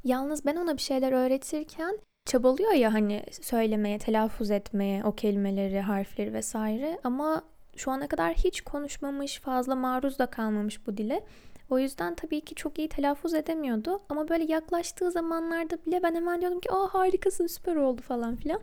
Yalnız 0.04 0.46
ben 0.46 0.56
ona 0.56 0.76
bir 0.76 0.82
şeyler 0.82 1.12
öğretirken 1.12 1.98
çabalıyor 2.24 2.72
ya 2.72 2.94
hani 2.94 3.24
söylemeye, 3.42 3.98
telaffuz 3.98 4.50
etmeye 4.50 5.04
o 5.04 5.12
kelimeleri, 5.12 5.80
harfleri 5.80 6.32
vesaire 6.32 6.98
ama 7.04 7.42
şu 7.76 7.90
ana 7.90 8.08
kadar 8.08 8.34
hiç 8.34 8.60
konuşmamış, 8.60 9.40
fazla 9.40 9.74
maruz 9.74 10.18
da 10.18 10.26
kalmamış 10.26 10.86
bu 10.86 10.96
dile. 10.96 11.24
O 11.70 11.78
yüzden 11.78 12.14
tabii 12.14 12.40
ki 12.40 12.54
çok 12.54 12.78
iyi 12.78 12.88
telaffuz 12.88 13.34
edemiyordu. 13.34 14.00
Ama 14.08 14.28
böyle 14.28 14.44
yaklaştığı 14.44 15.10
zamanlarda 15.10 15.78
bile 15.86 16.02
ben 16.02 16.14
hemen 16.14 16.40
diyordum 16.40 16.60
ki 16.60 16.72
aa 16.72 16.94
harikasın 16.94 17.46
süper 17.46 17.76
oldu 17.76 18.02
falan 18.02 18.36
filan. 18.36 18.60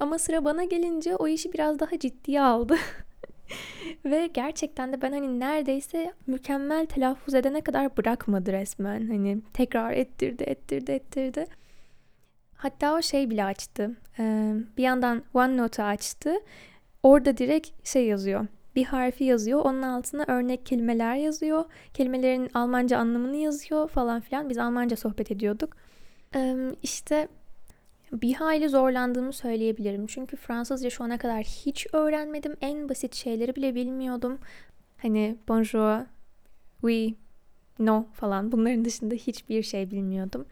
Ama 0.00 0.18
sıra 0.18 0.44
bana 0.44 0.64
gelince 0.64 1.16
o 1.16 1.28
işi 1.28 1.52
biraz 1.52 1.78
daha 1.78 1.98
ciddiye 1.98 2.42
aldı. 2.42 2.76
Ve 4.04 4.26
gerçekten 4.26 4.92
de 4.92 5.02
ben 5.02 5.12
hani 5.12 5.40
neredeyse 5.40 6.12
mükemmel 6.26 6.86
telaffuz 6.86 7.34
edene 7.34 7.60
kadar 7.60 7.96
bırakmadı 7.96 8.52
resmen. 8.52 9.06
Hani 9.06 9.38
tekrar 9.52 9.92
ettirdi, 9.92 10.42
ettirdi, 10.42 10.92
ettirdi. 10.92 11.44
Hatta 12.54 12.96
o 12.96 13.02
şey 13.02 13.30
bile 13.30 13.44
açtı. 13.44 13.96
Bir 14.76 14.82
yandan 14.82 15.22
OneNote'u 15.34 15.86
açtı. 15.86 16.34
Orada 17.02 17.36
direkt 17.36 17.88
şey 17.88 18.06
yazıyor. 18.06 18.46
Bir 18.76 18.84
harfi 18.84 19.24
yazıyor. 19.24 19.60
Onun 19.60 19.82
altına 19.82 20.24
örnek 20.28 20.66
kelimeler 20.66 21.14
yazıyor. 21.14 21.64
Kelimelerin 21.94 22.50
Almanca 22.54 22.98
anlamını 22.98 23.36
yazıyor 23.36 23.88
falan 23.88 24.20
filan. 24.20 24.48
Biz 24.50 24.58
Almanca 24.58 24.96
sohbet 24.96 25.30
ediyorduk. 25.30 25.76
Ee, 26.34 26.56
işte 26.82 27.28
bir 28.12 28.34
hayli 28.34 28.68
zorlandığımı 28.68 29.32
söyleyebilirim. 29.32 30.06
Çünkü 30.06 30.36
Fransızca 30.36 30.90
şu 30.90 31.04
ana 31.04 31.18
kadar 31.18 31.42
hiç 31.42 31.86
öğrenmedim. 31.92 32.56
En 32.60 32.88
basit 32.88 33.14
şeyleri 33.14 33.56
bile 33.56 33.74
bilmiyordum. 33.74 34.38
Hani 34.96 35.36
bonjour, 35.48 36.00
oui, 36.82 37.14
no 37.78 38.06
falan 38.12 38.52
bunların 38.52 38.84
dışında 38.84 39.14
hiçbir 39.14 39.62
şey 39.62 39.90
bilmiyordum. 39.90 40.46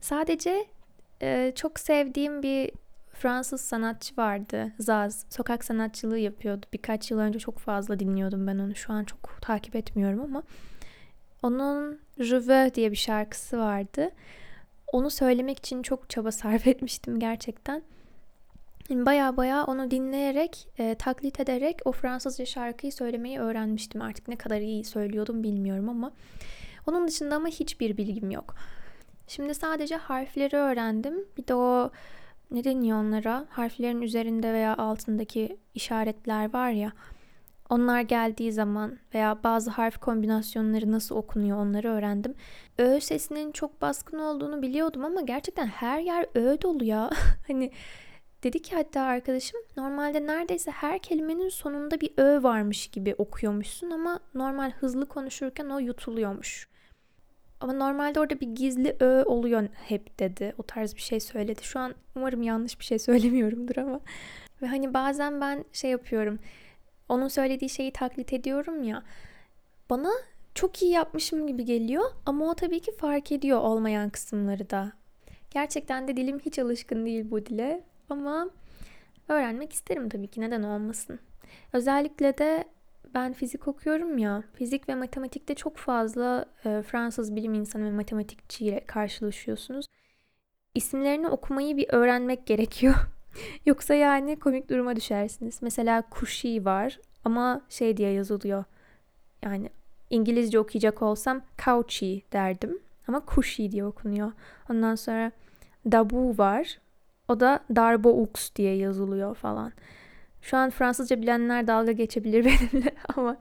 Sadece 0.00 0.66
e, 1.22 1.52
çok 1.54 1.80
sevdiğim 1.80 2.42
bir 2.42 2.70
Fransız 3.12 3.60
sanatçı 3.60 4.16
vardı. 4.16 4.72
Zaz. 4.78 5.26
Sokak 5.30 5.64
sanatçılığı 5.64 6.18
yapıyordu. 6.18 6.66
Birkaç 6.72 7.10
yıl 7.10 7.18
önce 7.18 7.38
çok 7.38 7.58
fazla 7.58 7.98
dinliyordum 7.98 8.46
ben 8.46 8.58
onu. 8.58 8.74
Şu 8.74 8.92
an 8.92 9.04
çok 9.04 9.38
takip 9.42 9.76
etmiyorum 9.76 10.20
ama. 10.20 10.42
Onun 11.42 12.00
Je 12.18 12.36
veux 12.36 12.74
diye 12.74 12.90
bir 12.90 12.96
şarkısı 12.96 13.58
vardı. 13.58 14.10
Onu 14.92 15.10
söylemek 15.10 15.58
için 15.58 15.82
çok 15.82 16.10
çaba 16.10 16.32
sarf 16.32 16.66
etmiştim 16.72 17.20
gerçekten. 17.20 17.82
Baya 18.90 19.36
baya 19.36 19.64
onu 19.64 19.90
dinleyerek, 19.90 20.68
e, 20.78 20.94
taklit 20.94 21.40
ederek 21.40 21.80
o 21.84 21.92
Fransızca 21.92 22.46
şarkıyı 22.46 22.92
söylemeyi 22.92 23.38
öğrenmiştim. 23.38 24.02
Artık 24.02 24.28
ne 24.28 24.36
kadar 24.36 24.60
iyi 24.60 24.84
söylüyordum 24.84 25.42
bilmiyorum 25.42 25.88
ama. 25.88 26.12
Onun 26.86 27.08
dışında 27.08 27.36
ama 27.36 27.48
hiçbir 27.48 27.96
bilgim 27.96 28.30
yok. 28.30 28.54
Şimdi 29.28 29.54
sadece 29.54 29.96
harfleri 29.96 30.56
öğrendim. 30.56 31.14
Bir 31.36 31.46
de 31.46 31.54
o 31.54 31.90
ne 32.50 32.64
deniyor 32.64 32.98
onlara? 32.98 33.46
Harflerin 33.50 34.02
üzerinde 34.02 34.52
veya 34.52 34.76
altındaki 34.76 35.56
işaretler 35.74 36.52
var 36.52 36.70
ya. 36.70 36.92
Onlar 37.72 38.00
geldiği 38.00 38.52
zaman 38.52 38.98
veya 39.14 39.38
bazı 39.44 39.70
harf 39.70 39.96
kombinasyonları 39.96 40.92
nasıl 40.92 41.16
okunuyor 41.16 41.58
onları 41.58 41.88
öğrendim. 41.88 42.34
Ö 42.78 43.00
sesinin 43.00 43.52
çok 43.52 43.82
baskın 43.82 44.18
olduğunu 44.18 44.62
biliyordum 44.62 45.04
ama 45.04 45.20
gerçekten 45.20 45.66
her 45.66 46.00
yer 46.00 46.26
ö 46.34 46.62
dolu 46.62 46.84
ya. 46.84 47.10
hani 47.46 47.70
dedi 48.42 48.62
ki 48.62 48.74
hatta 48.74 49.00
arkadaşım 49.00 49.60
normalde 49.76 50.26
neredeyse 50.26 50.70
her 50.70 50.98
kelimenin 50.98 51.48
sonunda 51.48 52.00
bir 52.00 52.10
ö 52.16 52.42
varmış 52.42 52.86
gibi 52.86 53.14
okuyormuşsun 53.18 53.90
ama 53.90 54.20
normal 54.34 54.70
hızlı 54.70 55.06
konuşurken 55.06 55.68
o 55.68 55.78
yutuluyormuş. 55.78 56.68
Ama 57.60 57.72
normalde 57.72 58.20
orada 58.20 58.40
bir 58.40 58.48
gizli 58.48 58.96
ö 59.00 59.22
oluyor 59.22 59.68
hep 59.74 60.18
dedi. 60.18 60.54
O 60.58 60.62
tarz 60.62 60.94
bir 60.94 61.00
şey 61.00 61.20
söyledi. 61.20 61.64
Şu 61.64 61.78
an 61.80 61.94
umarım 62.16 62.42
yanlış 62.42 62.78
bir 62.80 62.84
şey 62.84 62.98
söylemiyorumdur 62.98 63.76
ama. 63.76 64.00
Ve 64.62 64.66
hani 64.66 64.94
bazen 64.94 65.40
ben 65.40 65.64
şey 65.72 65.90
yapıyorum. 65.90 66.38
Onun 67.08 67.28
söylediği 67.28 67.68
şeyi 67.68 67.92
taklit 67.92 68.32
ediyorum 68.32 68.82
ya. 68.82 69.02
Bana 69.90 70.10
çok 70.54 70.82
iyi 70.82 70.90
yapmışım 70.90 71.46
gibi 71.46 71.64
geliyor 71.64 72.04
ama 72.26 72.50
o 72.50 72.54
tabii 72.54 72.80
ki 72.80 72.92
fark 72.92 73.32
ediyor 73.32 73.60
olmayan 73.60 74.10
kısımları 74.10 74.70
da. 74.70 74.92
Gerçekten 75.50 76.08
de 76.08 76.16
dilim 76.16 76.38
hiç 76.38 76.58
alışkın 76.58 77.06
değil 77.06 77.30
bu 77.30 77.46
dile 77.46 77.84
ama 78.10 78.50
öğrenmek 79.28 79.72
isterim 79.72 80.08
tabii 80.08 80.28
ki 80.28 80.40
neden 80.40 80.62
olmasın. 80.62 81.18
Özellikle 81.72 82.38
de 82.38 82.64
ben 83.14 83.32
fizik 83.32 83.68
okuyorum 83.68 84.18
ya. 84.18 84.42
Fizik 84.54 84.88
ve 84.88 84.94
matematikte 84.94 85.54
çok 85.54 85.76
fazla 85.76 86.46
e, 86.64 86.82
Fransız 86.82 87.36
bilim 87.36 87.54
insanı 87.54 87.84
ve 87.84 87.90
matematikçiyle 87.90 88.84
karşılaşıyorsunuz. 88.86 89.86
İsimlerini 90.74 91.28
okumayı 91.28 91.76
bir 91.76 91.86
öğrenmek 91.88 92.46
gerekiyor. 92.46 92.94
Yoksa 93.66 93.94
yani 93.94 94.38
komik 94.38 94.70
duruma 94.70 94.96
düşersiniz. 94.96 95.58
Mesela 95.62 96.02
Kushi 96.10 96.64
var 96.64 97.00
ama 97.24 97.60
şey 97.68 97.96
diye 97.96 98.12
yazılıyor. 98.12 98.64
Yani 99.42 99.70
İngilizce 100.10 100.58
okuyacak 100.58 101.02
olsam 101.02 101.42
Kauchi 101.56 102.22
derdim. 102.32 102.78
Ama 103.08 103.20
Kushi 103.20 103.72
diye 103.72 103.84
okunuyor. 103.84 104.32
Ondan 104.70 104.94
sonra 104.94 105.32
Dabu 105.92 106.38
var. 106.38 106.78
O 107.28 107.40
da 107.40 107.60
Darboux 107.76 108.50
diye 108.56 108.76
yazılıyor 108.76 109.34
falan. 109.34 109.72
Şu 110.42 110.56
an 110.56 110.70
Fransızca 110.70 111.22
bilenler 111.22 111.66
dalga 111.66 111.92
geçebilir 111.92 112.44
benimle 112.72 112.90
ama 113.16 113.36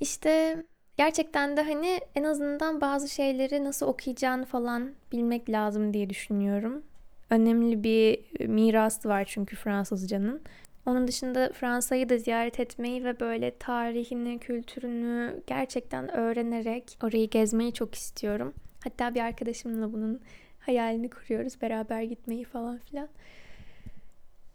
işte 0.00 0.64
gerçekten 0.96 1.56
de 1.56 1.62
hani 1.62 2.00
en 2.14 2.24
azından 2.24 2.80
bazı 2.80 3.08
şeyleri 3.08 3.64
nasıl 3.64 3.86
okuyacağını 3.86 4.44
falan 4.44 4.92
bilmek 5.12 5.50
lazım 5.50 5.94
diye 5.94 6.10
düşünüyorum. 6.10 6.82
Önemli 7.30 7.84
bir 7.84 8.20
mirası 8.46 9.08
var 9.08 9.24
çünkü 9.24 9.56
Fransızcanın. 9.56 10.42
Onun 10.86 11.08
dışında 11.08 11.50
Fransa'yı 11.52 12.08
da 12.08 12.18
ziyaret 12.18 12.60
etmeyi 12.60 13.04
ve 13.04 13.20
böyle 13.20 13.58
tarihini, 13.58 14.38
kültürünü 14.38 15.42
gerçekten 15.46 16.10
öğrenerek 16.16 16.98
orayı 17.02 17.30
gezmeyi 17.30 17.72
çok 17.72 17.94
istiyorum. 17.94 18.54
Hatta 18.84 19.14
bir 19.14 19.20
arkadaşımla 19.20 19.92
bunun 19.92 20.20
hayalini 20.60 21.10
kuruyoruz. 21.10 21.62
Beraber 21.62 22.02
gitmeyi 22.02 22.44
falan 22.44 22.78
filan. 22.78 23.08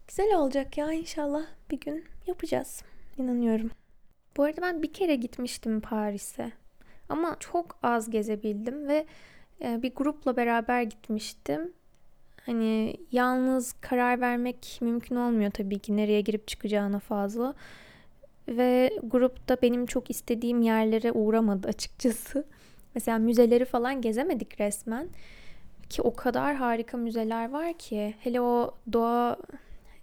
Güzel 0.08 0.36
olacak 0.36 0.77
ya 0.77 0.92
inşallah 0.92 1.46
bir 1.72 1.80
gün 1.80 2.06
yapacağız. 2.27 2.84
İnanıyorum. 3.18 3.72
Bu 4.38 4.44
arada 4.44 4.62
ben 4.62 4.84
bir 4.84 4.94
kere 4.94 5.15
gitmiştim 5.15 5.82
Paris'e. 5.82 6.51
Ama 7.10 7.38
çok 7.39 7.77
az 7.84 8.10
gezebildim 8.10 8.88
ve 8.88 9.06
e, 9.62 9.82
bir 9.82 9.96
grupla 9.96 10.38
beraber 10.38 10.82
gitmiştim. 10.82 11.74
Hani 12.46 12.96
yalnız 13.12 13.74
karar 13.82 14.22
vermek 14.22 14.78
mümkün 14.82 15.16
olmuyor 15.16 15.52
tabii 15.52 15.80
ki 15.80 15.98
nereye 15.98 16.22
girip 16.22 16.48
çıkacağına 16.48 17.00
fazla. 17.00 17.54
Ve 18.48 19.00
grupta 19.04 19.58
benim 19.62 19.86
çok 19.86 20.10
istediğim 20.10 20.62
yerlere 20.62 21.12
uğramadı 21.12 21.68
açıkçası. 21.68 22.46
Mesela 22.96 23.18
müzeleri 23.18 23.66
falan 23.66 24.02
gezemedik 24.02 24.62
resmen. 24.62 25.08
Ki 25.90 26.02
o 26.02 26.14
kadar 26.16 26.56
harika 26.56 26.98
müzeler 26.98 27.50
var 27.50 27.74
ki. 27.74 28.16
Hele 28.20 28.42
o 28.42 28.72
doğa 28.94 29.38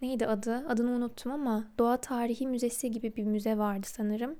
neydi 0.02 0.26
adı? 0.26 0.64
Adını 0.68 0.90
unuttum 0.90 1.32
ama 1.32 1.64
Doğa 1.78 1.96
Tarihi 1.96 2.46
Müzesi 2.46 2.90
gibi 2.90 3.16
bir 3.16 3.24
müze 3.24 3.58
vardı 3.58 3.86
sanırım. 3.90 4.36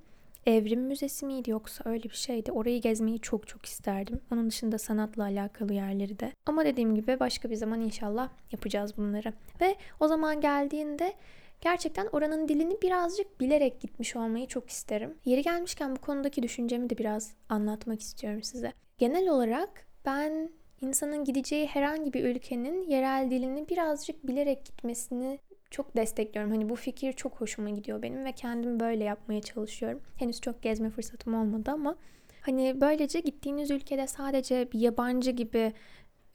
Evrim 0.46 0.80
Müzesi 0.80 1.26
miydi 1.26 1.50
yoksa 1.50 1.90
öyle 1.90 2.02
bir 2.02 2.14
şeydi. 2.14 2.52
Orayı 2.52 2.80
gezmeyi 2.80 3.20
çok 3.20 3.48
çok 3.48 3.66
isterdim. 3.66 4.20
Onun 4.32 4.50
dışında 4.50 4.78
sanatla 4.78 5.22
alakalı 5.22 5.72
yerleri 5.72 6.18
de. 6.18 6.32
Ama 6.46 6.64
dediğim 6.64 6.94
gibi 6.94 7.20
başka 7.20 7.50
bir 7.50 7.56
zaman 7.56 7.80
inşallah 7.80 8.28
yapacağız 8.52 8.96
bunları. 8.96 9.32
Ve 9.60 9.76
o 10.00 10.08
zaman 10.08 10.40
geldiğinde 10.40 11.14
gerçekten 11.60 12.06
oranın 12.06 12.48
dilini 12.48 12.82
birazcık 12.82 13.40
bilerek 13.40 13.80
gitmiş 13.80 14.16
olmayı 14.16 14.46
çok 14.46 14.70
isterim. 14.70 15.14
Yeri 15.24 15.42
gelmişken 15.42 15.96
bu 15.96 16.00
konudaki 16.00 16.42
düşüncemi 16.42 16.90
de 16.90 16.98
biraz 16.98 17.34
anlatmak 17.48 18.00
istiyorum 18.00 18.42
size. 18.42 18.72
Genel 18.98 19.28
olarak 19.28 19.86
ben 20.06 20.50
insanın 20.80 21.24
gideceği 21.24 21.66
herhangi 21.66 22.12
bir 22.12 22.24
ülkenin 22.24 22.90
yerel 22.90 23.30
dilini 23.30 23.68
birazcık 23.68 24.26
bilerek 24.26 24.64
gitmesini 24.64 25.38
çok 25.70 25.96
destekliyorum. 25.96 26.50
Hani 26.50 26.68
bu 26.68 26.76
fikir 26.76 27.12
çok 27.12 27.40
hoşuma 27.40 27.70
gidiyor 27.70 28.02
benim 28.02 28.24
ve 28.24 28.32
kendim 28.32 28.80
böyle 28.80 29.04
yapmaya 29.04 29.40
çalışıyorum. 29.42 30.00
Henüz 30.16 30.40
çok 30.40 30.62
gezme 30.62 30.90
fırsatım 30.90 31.34
olmadı 31.34 31.70
ama 31.70 31.96
hani 32.40 32.80
böylece 32.80 33.20
gittiğiniz 33.20 33.70
ülkede 33.70 34.06
sadece 34.06 34.72
bir 34.72 34.80
yabancı 34.80 35.30
gibi 35.30 35.72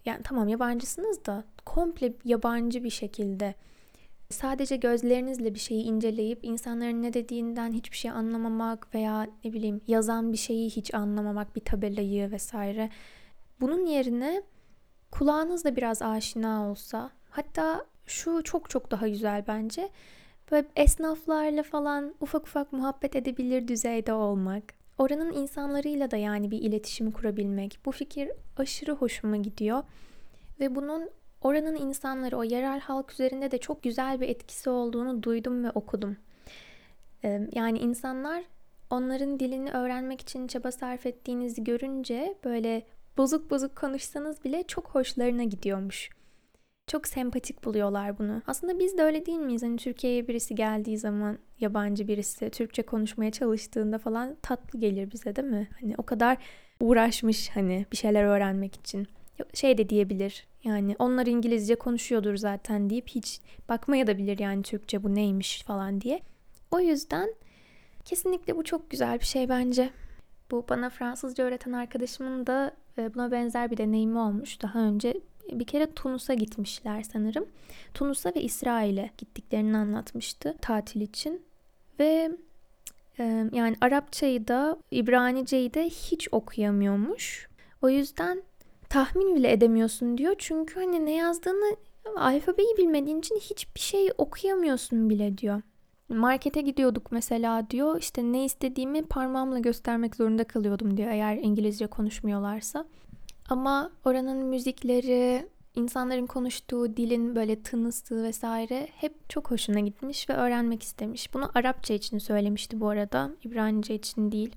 yani 0.06 0.24
tamam 0.24 0.48
yabancısınız 0.48 1.26
da 1.26 1.44
komple 1.66 2.14
yabancı 2.26 2.84
bir 2.84 2.90
şekilde 2.90 3.56
sadece 4.30 4.76
gözlerinizle 4.76 5.54
bir 5.54 5.60
şeyi 5.60 5.84
inceleyip 5.84 6.40
insanların 6.46 7.02
ne 7.02 7.14
dediğinden 7.14 7.72
hiçbir 7.72 7.98
şey 7.98 8.12
anlamamak 8.12 8.96
veya 8.96 9.28
ne 9.44 9.54
bileyim 9.54 9.82
yazan 9.88 10.34
bir 10.34 10.38
şeyi 10.38 10.70
hiç 10.70 10.94
anlamamak 10.94 11.56
bir 11.56 11.62
tabelayı 11.62 12.32
vesaire. 12.32 12.90
Bunun 13.62 13.86
yerine 13.86 14.44
kulağınız 15.12 15.66
da 15.66 15.76
biraz 15.76 16.02
aşina 16.02 16.70
olsa 16.70 17.12
hatta 17.30 17.86
şu 18.06 18.44
çok 18.44 18.70
çok 18.70 18.92
daha 18.92 19.08
güzel 19.08 19.44
bence. 19.48 19.90
Böyle 20.52 20.68
esnaflarla 20.76 21.64
falan 21.64 22.16
ufak 22.20 22.48
ufak 22.48 22.74
muhabbet 22.74 23.16
edebilir 23.16 23.68
düzeyde 23.68 24.14
olmak. 24.14 24.64
Oranın 24.98 25.34
insanlarıyla 25.34 26.12
da 26.12 26.18
yani 26.18 26.52
bir 26.52 26.62
iletişim 26.62 27.12
kurabilmek. 27.12 27.80
Bu 27.86 27.92
fikir 27.92 28.32
aşırı 28.58 28.92
hoşuma 28.92 29.38
gidiyor. 29.38 29.84
Ve 30.60 30.76
bunun 30.76 31.10
oranın 31.42 31.76
insanları, 31.76 32.38
o 32.38 32.44
yerel 32.44 32.80
halk 32.80 33.12
üzerinde 33.12 33.52
de 33.52 33.58
çok 33.58 33.84
güzel 33.84 34.22
bir 34.22 34.30
etkisi 34.30 34.70
olduğunu 34.70 35.24
duydum 35.24 35.64
ve 35.64 35.72
okudum. 35.72 36.18
Yani 37.52 37.80
insanlar 37.80 38.44
onların 38.90 39.40
dilini 39.40 39.72
öğrenmek 39.72 40.22
için 40.22 40.48
çaba 40.48 40.72
sarf 40.72 41.06
ettiğinizi 41.06 41.64
görünce 41.64 42.38
böyle 42.44 42.86
bozuk 43.18 43.52
bozuk 43.52 43.76
konuşsanız 43.76 44.44
bile 44.44 44.64
çok 44.64 44.88
hoşlarına 44.88 45.44
gidiyormuş. 45.44 46.10
Çok 46.88 47.08
sempatik 47.08 47.66
buluyorlar 47.66 48.18
bunu. 48.18 48.42
Aslında 48.48 48.80
biz 48.80 48.98
de 48.98 49.04
öyle 49.04 49.26
değil 49.26 49.40
miyiz? 49.40 49.64
Hani 49.64 49.78
Türkiye'ye 49.78 50.28
birisi 50.28 50.56
geldiği 50.56 50.98
zaman 50.98 51.38
yabancı 51.60 52.08
birisi 52.08 52.50
Türkçe 52.50 52.82
konuşmaya 52.82 53.32
çalıştığında 53.32 53.98
falan 53.98 54.36
tatlı 54.42 54.80
gelir 54.80 55.12
bize 55.12 55.36
değil 55.36 55.48
mi? 55.48 55.68
Hani 55.82 55.96
o 55.98 56.04
kadar 56.04 56.38
uğraşmış 56.80 57.50
hani 57.50 57.86
bir 57.92 57.98
şeyler 57.98 58.24
öğrenmek 58.24 58.76
için. 58.76 59.08
Şey 59.54 59.78
de 59.78 59.90
diyebilir 59.90 60.48
yani 60.64 60.96
onlar 61.00 61.26
İngilizce 61.26 61.76
konuşuyordur 61.76 62.38
zaten 62.38 62.90
deyip 62.90 63.08
hiç 63.10 63.42
bakmaya 63.70 64.08
da 64.08 64.18
bilir 64.18 64.40
yani 64.40 64.64
Türkçe 64.64 65.04
bu 65.04 65.16
neymiş 65.16 65.64
falan 65.64 66.02
diye. 66.02 66.22
O 66.72 66.80
yüzden 66.80 67.34
kesinlikle 68.06 68.56
bu 68.58 68.64
çok 68.64 68.90
güzel 68.90 69.20
bir 69.20 69.26
şey 69.26 69.50
bence. 69.50 69.90
Bu 70.52 70.66
bana 70.70 70.90
Fransızca 70.90 71.44
öğreten 71.44 71.72
arkadaşımın 71.72 72.48
da 72.48 72.72
e, 72.98 73.14
buna 73.14 73.32
benzer 73.32 73.72
bir 73.72 73.78
deneyimi 73.78 74.20
olmuş. 74.20 74.62
Daha 74.62 74.80
önce 74.80 75.14
bir 75.52 75.66
kere 75.66 75.94
Tunus'a 75.94 76.34
gitmişler 76.34 77.04
sanırım. 77.04 77.46
Tunus'a 77.94 78.36
ve 78.36 78.42
İsrail'e 78.42 79.10
gittiklerini 79.18 79.78
anlatmıştı 79.78 80.56
tatil 80.62 81.02
için. 81.02 81.42
Ve 82.00 82.32
e, 83.20 83.24
yani 83.54 83.76
Arapçayı 83.82 84.48
da 84.48 84.78
İbraniceyi 84.92 85.74
de 85.74 85.86
hiç 85.86 86.28
okuyamıyormuş. 86.32 87.50
O 87.82 87.90
yüzden 87.90 88.44
tahmin 88.90 89.36
bile 89.36 89.52
edemiyorsun 89.52 90.18
diyor. 90.18 90.36
Çünkü 90.38 90.76
hani 90.76 91.06
ne 91.06 91.16
yazdığını 91.16 91.76
alfabeyi 92.16 92.78
bilmediğin 92.78 93.20
için 93.20 93.36
hiçbir 93.36 93.80
şey 93.80 94.10
okuyamıyorsun 94.18 95.10
bile 95.10 95.38
diyor. 95.38 95.62
Markete 96.10 96.62
gidiyorduk 96.62 97.12
mesela 97.12 97.70
diyor 97.70 98.00
işte 98.00 98.24
ne 98.24 98.46
istediğimi 98.46 99.04
parmağımla 99.04 99.60
göstermek 99.60 100.16
zorunda 100.16 100.44
kalıyordum 100.44 100.98
diyor 100.98 101.10
eğer 101.10 101.38
İngilizce 101.38 101.88
konuşmuyorlarsa. 101.88 102.86
Ama 103.50 103.92
oranın 104.06 104.38
müzikleri, 104.38 105.50
insanların 105.76 106.26
konuştuğu 106.26 106.98
dilin 106.98 107.36
böyle 107.36 107.62
tınısı 107.62 108.24
vesaire 108.24 108.88
hep 108.96 109.30
çok 109.30 109.52
hoşuna 109.52 109.80
gitmiş 109.80 110.30
ve 110.30 110.34
öğrenmek 110.34 110.84
istemiş. 110.84 111.34
Bunu 111.34 111.52
Arapça 111.56 111.94
için 111.94 112.18
söylemişti 112.18 112.80
bu 112.80 112.90
arada, 112.90 113.32
İbranice 113.44 113.96
için 113.96 114.32
değil. 114.32 114.56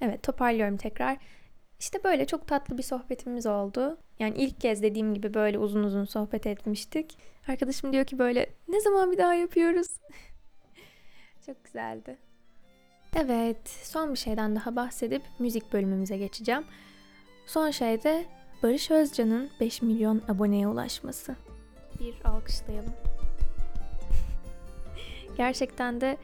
Evet 0.00 0.22
toparlıyorum 0.22 0.76
tekrar. 0.76 1.16
İşte 1.80 2.04
böyle 2.04 2.26
çok 2.26 2.46
tatlı 2.46 2.78
bir 2.78 2.82
sohbetimiz 2.82 3.46
oldu. 3.46 3.98
Yani 4.18 4.38
ilk 4.38 4.60
kez 4.60 4.82
dediğim 4.82 5.14
gibi 5.14 5.34
böyle 5.34 5.58
uzun 5.58 5.82
uzun 5.82 6.04
sohbet 6.04 6.46
etmiştik. 6.46 7.18
Arkadaşım 7.48 7.92
diyor 7.92 8.04
ki 8.04 8.18
böyle 8.18 8.46
ne 8.68 8.80
zaman 8.80 9.12
bir 9.12 9.18
daha 9.18 9.34
yapıyoruz? 9.34 9.86
çok 11.46 11.64
güzeldi. 11.64 12.18
Evet, 13.16 13.68
son 13.82 14.12
bir 14.12 14.18
şeyden 14.18 14.56
daha 14.56 14.76
bahsedip 14.76 15.22
müzik 15.38 15.72
bölümümüze 15.72 16.16
geçeceğim. 16.16 16.64
Son 17.50 17.70
şey 17.70 18.02
de 18.02 18.24
Barış 18.62 18.90
Özcan'ın 18.90 19.50
5 19.60 19.82
milyon 19.82 20.22
aboneye 20.28 20.68
ulaşması. 20.68 21.36
Bir 22.00 22.14
alkışlayalım. 22.24 22.92
Gerçekten 25.36 26.00
de 26.00 26.16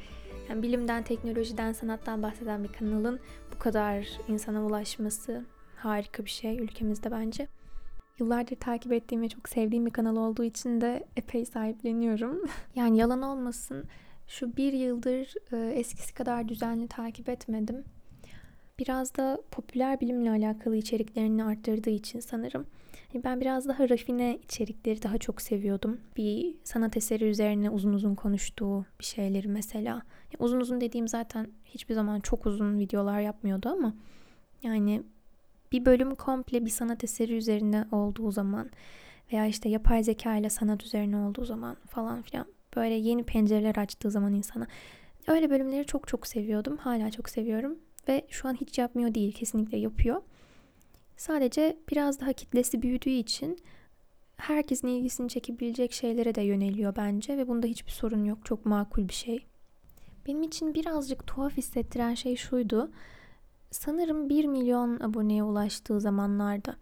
yani 0.49 0.63
bilimden, 0.63 1.03
teknolojiden, 1.03 1.73
sanattan 1.73 2.23
bahseden 2.23 2.65
bir 2.65 2.69
kanalın 2.69 3.21
bu 3.55 3.59
kadar 3.59 4.09
insana 4.29 4.67
ulaşması 4.67 5.45
harika 5.77 6.25
bir 6.25 6.31
şey 6.31 6.59
ülkemizde 6.59 7.11
bence. 7.11 7.49
Yıllardır 8.19 8.57
takip 8.57 8.93
ettiğim 8.93 9.23
ve 9.23 9.29
çok 9.29 9.49
sevdiğim 9.49 9.87
bir 9.87 9.93
kanal 9.93 10.17
olduğu 10.17 10.45
için 10.45 10.81
de 10.81 11.07
epey 11.17 11.47
sahipleniyorum. 11.47 12.45
yani 12.75 12.99
yalan 12.99 13.23
olmasın 13.23 13.85
şu 14.29 14.57
bir 14.57 14.73
yıldır 14.73 15.35
e, 15.53 15.71
eskisi 15.71 16.15
kadar 16.15 16.49
düzenli 16.49 16.89
takip 16.89 17.29
etmedim 17.29 17.85
biraz 18.79 19.17
da 19.17 19.39
popüler 19.51 20.01
bilimle 20.01 20.31
alakalı 20.31 20.77
içeriklerini 20.77 21.45
arttırdığı 21.45 21.91
için 21.91 22.21
sanırım. 22.21 22.67
Hani 23.13 23.25
ben 23.25 23.41
biraz 23.41 23.69
daha 23.69 23.89
rafine 23.89 24.39
içerikleri 24.45 25.03
daha 25.03 25.19
çok 25.19 25.43
seviyordum. 25.43 26.01
Bir 26.17 26.55
sanat 26.65 26.97
eseri 26.97 27.25
üzerine 27.25 27.71
uzun 27.71 27.93
uzun 27.93 28.15
konuştuğu 28.15 28.85
bir 29.01 29.05
şeyleri 29.05 29.49
mesela. 29.49 30.03
Uzun 30.39 30.61
uzun 30.61 30.81
dediğim 30.81 31.09
zaten 31.09 31.49
hiçbir 31.65 31.95
zaman 31.95 32.21
çok 32.21 32.47
uzun 32.47 32.79
videolar 32.79 33.21
yapmıyordu 33.21 33.69
ama 33.69 33.95
yani 34.63 35.03
bir 35.73 35.85
bölüm 35.85 36.15
komple 36.15 36.65
bir 36.65 36.71
sanat 36.71 37.05
eseri 37.05 37.35
üzerine 37.37 37.85
olduğu 37.93 38.31
zaman 38.31 38.71
veya 39.33 39.47
işte 39.47 39.69
yapay 39.69 40.05
zeka 40.05 40.37
ile 40.37 40.51
sanat 40.51 40.85
üzerine 40.85 41.17
olduğu 41.17 41.45
zaman 41.45 41.77
falan 41.87 42.23
filan 42.23 42.47
böyle 42.77 42.95
yeni 42.95 43.23
pencereler 43.23 43.77
açtığı 43.77 44.11
zaman 44.11 44.35
insana 44.35 44.67
öyle 45.27 45.51
bölümleri 45.51 45.87
çok 45.87 46.09
çok 46.09 46.27
seviyordum. 46.27 46.77
Hala 46.77 47.11
çok 47.11 47.29
seviyorum. 47.29 47.79
Ve 48.09 48.27
şu 48.31 48.49
an 48.49 48.55
hiç 48.55 48.79
yapmıyor 48.79 49.15
değil. 49.15 49.33
Kesinlikle 49.33 49.79
yapıyor. 49.79 50.23
Sadece 51.17 51.77
biraz 51.91 52.21
daha 52.21 52.33
kitlesi 52.33 52.83
büyüdüğü 52.83 53.11
için 53.11 53.59
herkesin 54.37 54.89
ilgisini 54.89 55.29
çekebilecek 55.29 55.93
şeylere 55.93 56.35
de 56.35 56.43
yöneliyor 56.43 56.97
bence 56.97 57.37
ve 57.37 57.49
bunda 57.49 57.67
hiçbir 57.67 57.93
sorun 57.93 58.25
yok. 58.25 58.39
Çok 58.45 58.67
makul 58.67 59.09
bir 59.09 59.15
şey. 59.15 59.47
Benim 60.27 60.43
için 60.43 60.75
birazcık 60.75 61.27
tuhaf 61.27 61.57
hissettiren 61.57 62.15
şey 62.15 62.37
şuydu. 62.37 62.91
Sanırım 63.71 64.29
1 64.29 64.45
milyon 64.45 65.01
aboneye 65.01 65.43
ulaştığı 65.43 66.01
zamanlarda 66.01 66.77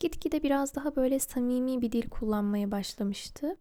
gitgide 0.00 0.42
biraz 0.42 0.74
daha 0.74 0.96
böyle 0.96 1.18
samimi 1.18 1.82
bir 1.82 1.92
dil 1.92 2.08
kullanmaya 2.10 2.70
başlamıştı. 2.70 3.56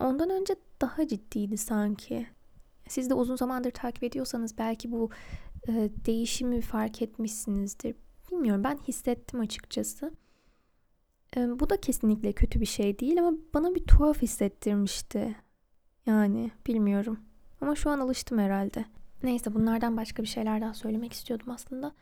Ondan 0.00 0.30
önce 0.30 0.56
daha 0.80 1.06
ciddiydi 1.06 1.56
sanki. 1.56 2.26
Siz 2.88 3.10
de 3.10 3.14
uzun 3.14 3.36
zamandır 3.36 3.70
takip 3.70 4.04
ediyorsanız 4.04 4.58
belki 4.58 4.92
bu 4.92 5.10
e, 5.68 5.90
değişimi 6.06 6.60
fark 6.60 7.02
etmişsinizdir. 7.02 7.94
Bilmiyorum 8.30 8.64
ben 8.64 8.78
hissettim 8.88 9.40
açıkçası. 9.40 10.12
E, 11.36 11.60
bu 11.60 11.70
da 11.70 11.80
kesinlikle 11.80 12.32
kötü 12.32 12.60
bir 12.60 12.66
şey 12.66 12.98
değil 12.98 13.20
ama 13.20 13.36
bana 13.54 13.74
bir 13.74 13.84
tuhaf 13.84 14.22
hissettirmişti. 14.22 15.36
Yani 16.06 16.50
bilmiyorum. 16.66 17.20
Ama 17.60 17.74
şu 17.74 17.90
an 17.90 17.98
alıştım 18.00 18.38
herhalde. 18.38 18.84
Neyse 19.22 19.54
bunlardan 19.54 19.96
başka 19.96 20.22
bir 20.22 20.28
şeyler 20.28 20.60
daha 20.60 20.74
söylemek 20.74 21.12
istiyordum 21.12 21.50
aslında. 21.50 21.92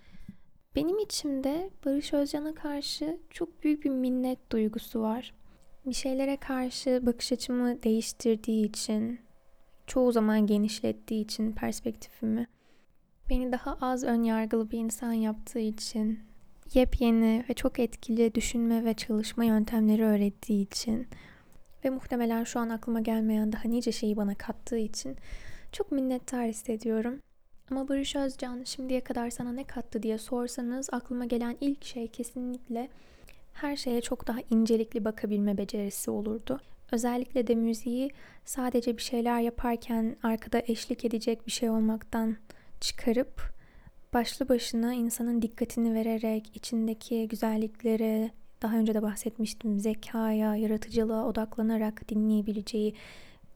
Benim 0.77 0.99
içimde 0.99 1.71
Barış 1.85 2.13
Özcan'a 2.13 2.55
karşı 2.55 3.19
çok 3.31 3.65
büyük 3.65 3.85
bir 3.85 3.91
minnet 3.91 4.53
duygusu 4.53 5.01
var. 5.01 5.35
Bir 5.87 5.93
şeylere 5.93 6.37
karşı 6.37 7.03
bakış 7.07 7.33
açımı 7.33 7.83
değiştirdiği 7.83 8.69
için, 8.69 9.21
çoğu 9.87 10.13
zaman 10.13 10.47
genişlettiği 10.47 11.25
için 11.25 11.53
perspektifimi 11.53 12.47
Beni 13.31 13.53
daha 13.53 13.79
az 13.81 14.05
ön 14.05 14.23
yargılı 14.23 14.71
bir 14.71 14.79
insan 14.79 15.13
yaptığı 15.13 15.59
için 15.59 16.21
yepyeni 16.75 17.45
ve 17.49 17.55
çok 17.55 17.79
etkili 17.79 18.35
düşünme 18.35 18.85
ve 18.85 18.95
çalışma 18.95 19.45
yöntemleri 19.45 20.05
öğrettiği 20.05 20.67
için 20.67 21.07
ve 21.85 21.91
muhtemelen 21.91 22.45
şu 22.45 22.61
an 22.61 22.69
aklıma 22.69 23.01
gelmeyen 23.01 23.53
daha 23.53 23.69
nice 23.69 23.93
şeyi 23.93 24.17
bana 24.17 24.35
kattığı 24.35 24.79
için 24.79 25.17
çok 25.73 25.93
minnettar 25.93 26.47
hissediyorum. 26.47 27.21
Ama 27.71 27.89
Barış 27.89 28.17
Özcan 28.17 28.63
şimdiye 28.65 29.01
kadar 29.01 29.31
sana 29.31 29.53
ne 29.53 29.65
kattı 29.65 30.03
diye 30.03 30.19
sorsanız 30.19 30.89
aklıma 30.93 31.25
gelen 31.25 31.57
ilk 31.61 31.85
şey 31.85 32.09
kesinlikle 32.09 32.89
her 33.53 33.77
şeye 33.77 34.01
çok 34.01 34.27
daha 34.27 34.39
incelikli 34.51 35.05
bakabilme 35.05 35.59
becerisi 35.59 36.11
olurdu. 36.11 36.61
Özellikle 36.93 37.47
de 37.47 37.55
müziği 37.55 38.11
sadece 38.45 38.97
bir 38.97 39.03
şeyler 39.03 39.41
yaparken 39.41 40.17
arkada 40.23 40.63
eşlik 40.67 41.05
edecek 41.05 41.47
bir 41.47 41.53
şey 41.53 41.71
olmaktan 41.71 42.37
çıkarıp 42.81 43.57
başlı 44.15 44.49
başına 44.49 44.95
insanın 44.95 45.43
dikkatini 45.43 45.95
vererek 45.95 46.51
içindeki 46.55 47.29
güzelliklere, 47.29 48.31
daha 48.63 48.77
önce 48.77 48.95
de 48.95 49.03
bahsetmiştim 49.03 49.79
zekaya, 49.79 50.57
yaratıcılığa 50.57 51.27
odaklanarak 51.27 52.09
dinleyebileceği, 52.09 52.95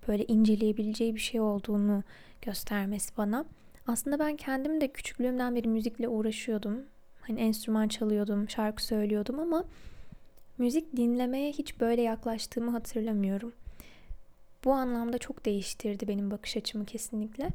böyle 0.08 0.24
inceleyebileceği 0.24 1.14
bir 1.14 1.20
şey 1.20 1.40
olduğunu 1.40 2.02
göstermesi 2.42 3.16
bana. 3.16 3.44
Aslında 3.86 4.18
ben 4.18 4.36
kendim 4.36 4.80
de 4.80 4.88
küçüklüğümden 4.88 5.54
beri 5.54 5.68
müzikle 5.68 6.08
uğraşıyordum. 6.08 6.82
Hani 7.20 7.40
enstrüman 7.40 7.88
çalıyordum, 7.88 8.48
şarkı 8.50 8.84
söylüyordum 8.84 9.40
ama 9.40 9.64
müzik 10.58 10.96
dinlemeye 10.96 11.52
hiç 11.52 11.80
böyle 11.80 12.02
yaklaştığımı 12.02 12.70
hatırlamıyorum. 12.70 13.52
Bu 14.64 14.72
anlamda 14.72 15.18
çok 15.18 15.44
değiştirdi 15.44 16.08
benim 16.08 16.30
bakış 16.30 16.56
açımı 16.56 16.84
kesinlikle. 16.84 17.50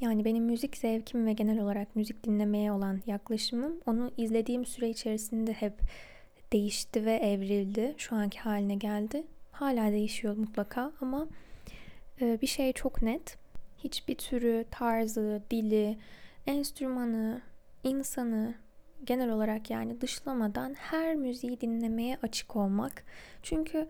Yani 0.00 0.24
benim 0.24 0.44
müzik 0.44 0.76
zevkim 0.76 1.26
ve 1.26 1.32
genel 1.32 1.60
olarak 1.60 1.96
müzik 1.96 2.24
dinlemeye 2.24 2.72
olan 2.72 3.00
yaklaşımım 3.06 3.80
onu 3.86 4.10
izlediğim 4.16 4.66
süre 4.66 4.88
içerisinde 4.88 5.52
hep 5.52 5.74
değişti 6.52 7.04
ve 7.04 7.12
evrildi. 7.12 7.94
Şu 7.96 8.16
anki 8.16 8.38
haline 8.38 8.74
geldi. 8.74 9.24
Hala 9.52 9.92
değişiyor 9.92 10.36
mutlaka 10.36 10.92
ama 11.00 11.28
bir 12.20 12.46
şey 12.46 12.72
çok 12.72 13.02
net 13.02 13.38
hiçbir 13.78 14.14
türü, 14.14 14.64
tarzı, 14.70 15.42
dili, 15.50 15.98
enstrümanı, 16.46 17.42
insanı 17.84 18.54
genel 19.04 19.30
olarak 19.30 19.70
yani 19.70 20.00
dışlamadan 20.00 20.74
her 20.74 21.14
müziği 21.14 21.60
dinlemeye 21.60 22.18
açık 22.22 22.56
olmak. 22.56 23.04
Çünkü 23.42 23.88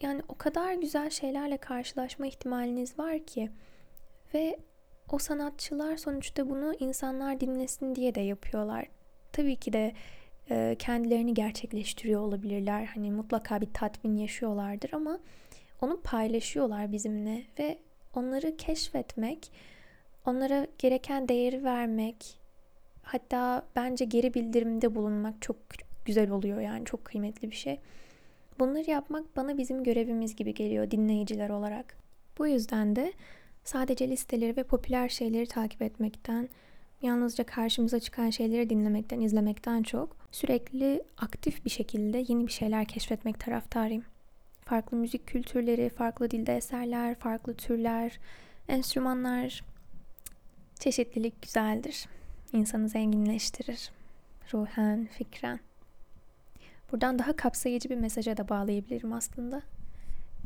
yani 0.00 0.22
o 0.28 0.34
kadar 0.34 0.74
güzel 0.74 1.10
şeylerle 1.10 1.56
karşılaşma 1.56 2.26
ihtimaliniz 2.26 2.98
var 2.98 3.18
ki 3.18 3.50
ve 4.34 4.58
o 5.12 5.18
sanatçılar 5.18 5.96
sonuçta 5.96 6.50
bunu 6.50 6.74
insanlar 6.80 7.40
dinlesin 7.40 7.94
diye 7.94 8.14
de 8.14 8.20
yapıyorlar. 8.20 8.86
Tabii 9.32 9.56
ki 9.56 9.72
de 9.72 9.92
e, 10.50 10.76
kendilerini 10.78 11.34
gerçekleştiriyor 11.34 12.20
olabilirler. 12.20 12.84
Hani 12.94 13.10
mutlaka 13.10 13.60
bir 13.60 13.72
tatmin 13.74 14.16
yaşıyorlardır 14.16 14.90
ama 14.92 15.18
onu 15.80 16.00
paylaşıyorlar 16.00 16.92
bizimle 16.92 17.42
ve 17.58 17.78
onları 18.14 18.56
keşfetmek, 18.56 19.52
onlara 20.26 20.66
gereken 20.78 21.28
değeri 21.28 21.64
vermek, 21.64 22.40
hatta 23.02 23.66
bence 23.76 24.04
geri 24.04 24.34
bildirimde 24.34 24.94
bulunmak 24.94 25.42
çok 25.42 25.56
güzel 26.04 26.30
oluyor 26.30 26.60
yani 26.60 26.84
çok 26.84 27.04
kıymetli 27.04 27.50
bir 27.50 27.56
şey. 27.56 27.80
Bunları 28.58 28.90
yapmak 28.90 29.36
bana 29.36 29.58
bizim 29.58 29.84
görevimiz 29.84 30.36
gibi 30.36 30.54
geliyor 30.54 30.90
dinleyiciler 30.90 31.50
olarak. 31.50 31.96
Bu 32.38 32.46
yüzden 32.46 32.96
de 32.96 33.12
sadece 33.64 34.08
listeleri 34.08 34.56
ve 34.56 34.62
popüler 34.62 35.08
şeyleri 35.08 35.46
takip 35.46 35.82
etmekten, 35.82 36.48
yalnızca 37.02 37.44
karşımıza 37.44 38.00
çıkan 38.00 38.30
şeyleri 38.30 38.70
dinlemekten, 38.70 39.20
izlemekten 39.20 39.82
çok 39.82 40.16
sürekli 40.32 41.02
aktif 41.18 41.64
bir 41.64 41.70
şekilde 41.70 42.24
yeni 42.28 42.46
bir 42.46 42.52
şeyler 42.52 42.84
keşfetmek 42.84 43.40
taraftarıyım 43.40 44.04
farklı 44.64 44.96
müzik 44.96 45.26
kültürleri, 45.26 45.88
farklı 45.88 46.30
dilde 46.30 46.56
eserler, 46.56 47.14
farklı 47.14 47.54
türler, 47.54 48.18
enstrümanlar. 48.68 49.64
Çeşitlilik 50.80 51.42
güzeldir. 51.42 52.06
İnsanı 52.52 52.88
zenginleştirir. 52.88 53.90
Ruhen, 54.52 55.08
fikren. 55.18 55.60
Buradan 56.92 57.18
daha 57.18 57.36
kapsayıcı 57.36 57.88
bir 57.88 57.96
mesaja 57.96 58.36
da 58.36 58.48
bağlayabilirim 58.48 59.12
aslında. 59.12 59.62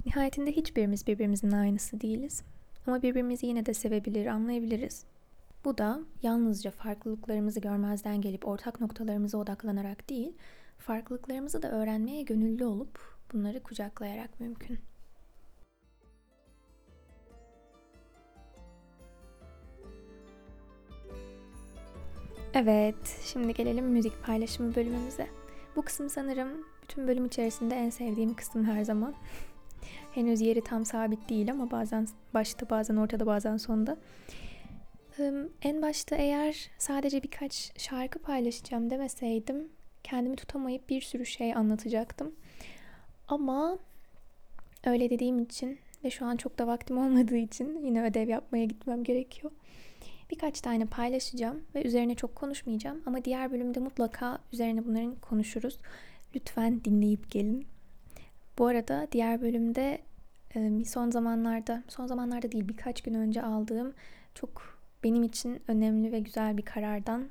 Nihayetinde 0.06 0.52
hiçbirimiz 0.52 1.06
birbirimizin 1.06 1.50
aynısı 1.50 2.00
değiliz. 2.00 2.42
Ama 2.88 3.02
birbirimizi 3.02 3.46
yine 3.46 3.66
de 3.66 3.74
sevebilir, 3.74 4.26
anlayabiliriz. 4.26 5.04
Bu 5.64 5.78
da 5.78 6.00
yalnızca 6.22 6.70
farklılıklarımızı 6.70 7.60
görmezden 7.60 8.20
gelip 8.20 8.48
ortak 8.48 8.80
noktalarımıza 8.80 9.38
odaklanarak 9.38 10.10
değil, 10.10 10.32
farklılıklarımızı 10.78 11.62
da 11.62 11.70
öğrenmeye 11.70 12.22
gönüllü 12.22 12.64
olup 12.64 13.00
bunları 13.32 13.62
kucaklayarak 13.62 14.40
mümkün. 14.40 14.78
Evet, 22.54 23.20
şimdi 23.24 23.54
gelelim 23.54 23.86
müzik 23.86 24.24
paylaşımı 24.24 24.74
bölümümüze. 24.74 25.26
Bu 25.76 25.82
kısım 25.82 26.10
sanırım 26.10 26.48
bütün 26.82 27.08
bölüm 27.08 27.26
içerisinde 27.26 27.74
en 27.74 27.90
sevdiğim 27.90 28.34
kısım 28.34 28.64
her 28.64 28.84
zaman. 28.84 29.14
Henüz 30.14 30.40
yeri 30.40 30.60
tam 30.60 30.84
sabit 30.84 31.28
değil 31.28 31.50
ama 31.50 31.70
bazen 31.70 32.08
başta 32.34 32.70
bazen 32.70 32.96
ortada 32.96 33.26
bazen 33.26 33.56
sonda. 33.56 33.96
En 35.62 35.82
başta 35.82 36.16
eğer 36.16 36.70
sadece 36.78 37.22
birkaç 37.22 37.72
şarkı 37.80 38.18
paylaşacağım 38.18 38.90
demeseydim 38.90 39.68
kendimi 40.04 40.36
tutamayıp 40.36 40.88
bir 40.88 41.00
sürü 41.00 41.26
şey 41.26 41.54
anlatacaktım. 41.54 42.34
Ama 43.28 43.78
öyle 44.86 45.10
dediğim 45.10 45.38
için 45.38 45.78
ve 46.04 46.10
şu 46.10 46.26
an 46.26 46.36
çok 46.36 46.58
da 46.58 46.66
vaktim 46.66 46.98
olmadığı 46.98 47.36
için 47.36 47.84
yine 47.84 48.04
ödev 48.04 48.28
yapmaya 48.28 48.64
gitmem 48.64 49.04
gerekiyor. 49.04 49.52
Birkaç 50.30 50.60
tane 50.60 50.86
paylaşacağım 50.86 51.62
ve 51.74 51.82
üzerine 51.82 52.14
çok 52.14 52.36
konuşmayacağım 52.36 53.02
ama 53.06 53.24
diğer 53.24 53.52
bölümde 53.52 53.80
mutlaka 53.80 54.38
üzerine 54.52 54.86
bunların 54.86 55.14
konuşuruz. 55.14 55.78
Lütfen 56.34 56.84
dinleyip 56.84 57.30
gelin. 57.30 57.66
Bu 58.58 58.66
arada 58.66 59.08
diğer 59.12 59.40
bölümde 59.40 59.98
son 60.86 61.10
zamanlarda, 61.10 61.82
son 61.88 62.06
zamanlarda 62.06 62.52
değil 62.52 62.68
birkaç 62.68 63.02
gün 63.02 63.14
önce 63.14 63.42
aldığım 63.42 63.94
çok 64.34 64.78
benim 65.04 65.22
için 65.22 65.60
önemli 65.68 66.12
ve 66.12 66.20
güzel 66.20 66.56
bir 66.56 66.62
karardan 66.62 67.28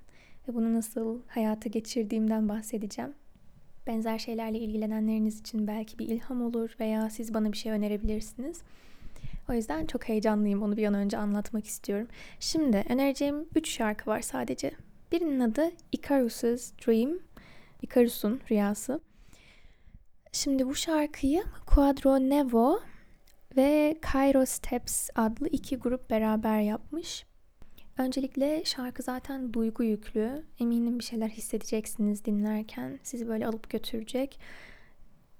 ve 0.48 0.54
bunu 0.54 0.74
nasıl 0.74 1.22
hayata 1.28 1.70
geçirdiğimden 1.70 2.50
bahsedeceğim. 2.50 3.14
Benzer 3.88 4.18
şeylerle 4.20 4.60
ilgilenenleriniz 4.60 5.40
için 5.40 5.68
belki 5.68 6.00
bir 6.00 6.08
ilham 6.08 6.42
olur 6.42 6.76
veya 6.80 7.10
siz 7.10 7.34
bana 7.34 7.52
bir 7.52 7.58
şey 7.58 7.72
önerebilirsiniz. 7.72 8.62
O 9.50 9.54
yüzden 9.54 9.86
çok 9.86 10.10
heyecanlıyım. 10.10 10.64
Onu 10.64 10.78
bir 10.78 10.88
an 10.88 10.94
önce 10.94 11.18
anlatmak 11.18 11.66
istiyorum. 11.66 12.08
Şimdi 12.40 12.86
önereceğim 12.90 13.46
3 13.56 13.70
şarkı 13.70 14.10
var 14.10 14.22
sadece. 14.22 14.72
Birinin 15.12 15.40
adı 15.40 15.72
Icarus's 15.92 16.74
Dream. 16.88 17.20
Icarus'un 17.82 18.42
rüyası. 18.52 19.00
Şimdi 20.38 20.68
bu 20.68 20.76
şarkıyı 20.76 21.44
Quadro 21.66 22.20
Nevo 22.20 22.80
ve 23.58 24.00
Cairo 24.14 24.46
Steps 24.46 25.10
adlı 25.16 25.48
iki 25.48 25.78
grup 25.78 26.10
beraber 26.10 26.60
yapmış. 26.60 27.26
Öncelikle 27.98 28.66
şarkı 28.66 29.04
zaten 29.04 29.54
duygu 29.54 29.84
yüklü. 29.84 30.44
Eminim 30.60 31.00
bir 31.00 31.04
şeyler 31.04 31.30
hissedeceksiniz 31.30 32.26
dinlerken. 32.26 33.00
Sizi 33.04 33.28
böyle 33.28 33.48
alıp 33.48 33.70
götürecek. 33.70 34.40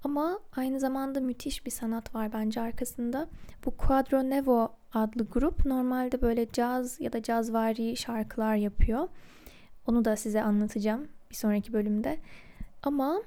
Ama 0.04 0.38
aynı 0.56 0.80
zamanda 0.80 1.20
müthiş 1.20 1.66
bir 1.66 1.70
sanat 1.70 2.14
var 2.14 2.32
bence 2.32 2.60
arkasında. 2.60 3.28
Bu 3.64 3.76
Quadro 3.76 4.30
Nevo 4.30 4.72
adlı 4.92 5.24
grup 5.24 5.66
normalde 5.66 6.22
böyle 6.22 6.50
caz 6.52 7.00
ya 7.00 7.12
da 7.12 7.22
cazvari 7.22 7.96
şarkılar 7.96 8.54
yapıyor. 8.54 9.08
Onu 9.86 10.04
da 10.04 10.16
size 10.16 10.42
anlatacağım 10.42 11.08
bir 11.30 11.36
sonraki 11.36 11.72
bölümde. 11.72 12.18
Ama 12.82 13.22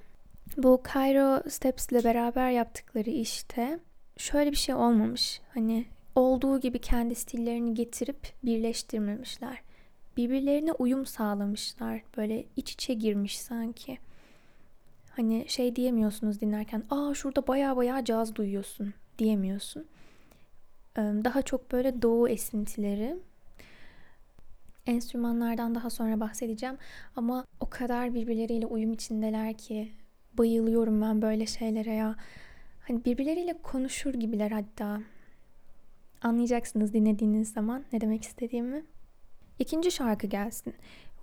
bu 0.58 0.82
Cairo 0.94 1.50
Steps 1.50 1.92
ile 1.92 2.04
beraber 2.04 2.50
yaptıkları 2.52 3.10
işte 3.10 3.80
şöyle 4.18 4.52
bir 4.52 4.56
şey 4.58 4.76
olmamış. 4.76 5.42
Hani 5.54 5.86
olduğu 6.16 6.60
gibi 6.60 6.80
kendi 6.80 7.16
stillerini 7.16 7.74
getirip 7.74 8.34
birleştirmemişler. 8.44 9.62
Birbirlerine 10.18 10.72
uyum 10.72 11.06
sağlamışlar. 11.06 12.02
Böyle 12.18 12.46
iç 12.56 12.72
içe 12.72 12.94
girmiş 12.94 13.40
sanki. 13.40 13.98
Hani 15.16 15.46
şey 15.48 15.76
diyemiyorsunuz 15.76 16.42
dinlerken, 16.42 16.84
aa 16.90 17.14
şurada 17.14 17.48
baya 17.48 17.78
baya 17.78 18.06
caz 18.06 18.36
duyuyorsun 18.36 18.94
diyemiyorsun. 19.20 19.86
Daha 20.98 21.42
çok 21.42 21.72
böyle 21.72 22.02
doğu 22.02 22.30
esintileri. 22.30 23.18
Enstrümanlardan 24.86 25.76
daha 25.76 25.90
sonra 25.90 26.20
bahsedeceğim 26.20 26.78
ama 27.16 27.46
o 27.60 27.70
kadar 27.70 28.14
birbirleriyle 28.14 28.66
uyum 28.66 28.94
içindeler 28.94 29.54
ki 29.54 29.92
bayılıyorum 30.38 31.02
ben 31.02 31.22
böyle 31.22 31.46
şeylere 31.46 31.94
ya. 31.94 32.16
Hani 32.88 33.06
birbirleriyle 33.06 33.54
konuşur 33.64 34.14
gibiler 34.14 34.52
hatta. 34.52 35.02
Anlayacaksınız 36.22 36.94
dinlediğiniz 36.94 37.52
zaman 37.52 37.84
ne 37.94 38.02
demek 38.02 38.24
istediğimi. 38.24 38.86
İkinci 39.60 39.92
şarkı 39.92 40.28
gelsin. 40.28 40.74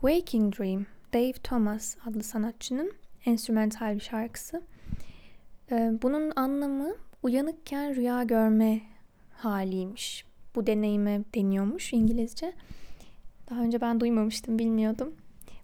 Waking 0.01 0.59
Dream 0.59 0.87
Dave 1.13 1.33
Thomas 1.33 1.97
adlı 2.07 2.23
sanatçının 2.23 2.93
enstrümantal 3.27 3.95
bir 3.95 4.01
şarkısı. 4.01 4.63
Ee, 5.71 5.93
bunun 6.03 6.33
anlamı 6.37 6.95
uyanıkken 7.23 7.95
rüya 7.95 8.23
görme 8.23 8.81
haliymiş. 9.31 10.25
Bu 10.55 10.67
deneyime 10.67 11.21
deniyormuş 11.35 11.93
İngilizce. 11.93 12.53
Daha 13.51 13.61
önce 13.61 13.81
ben 13.81 14.01
duymamıştım, 14.01 14.59
bilmiyordum. 14.59 15.15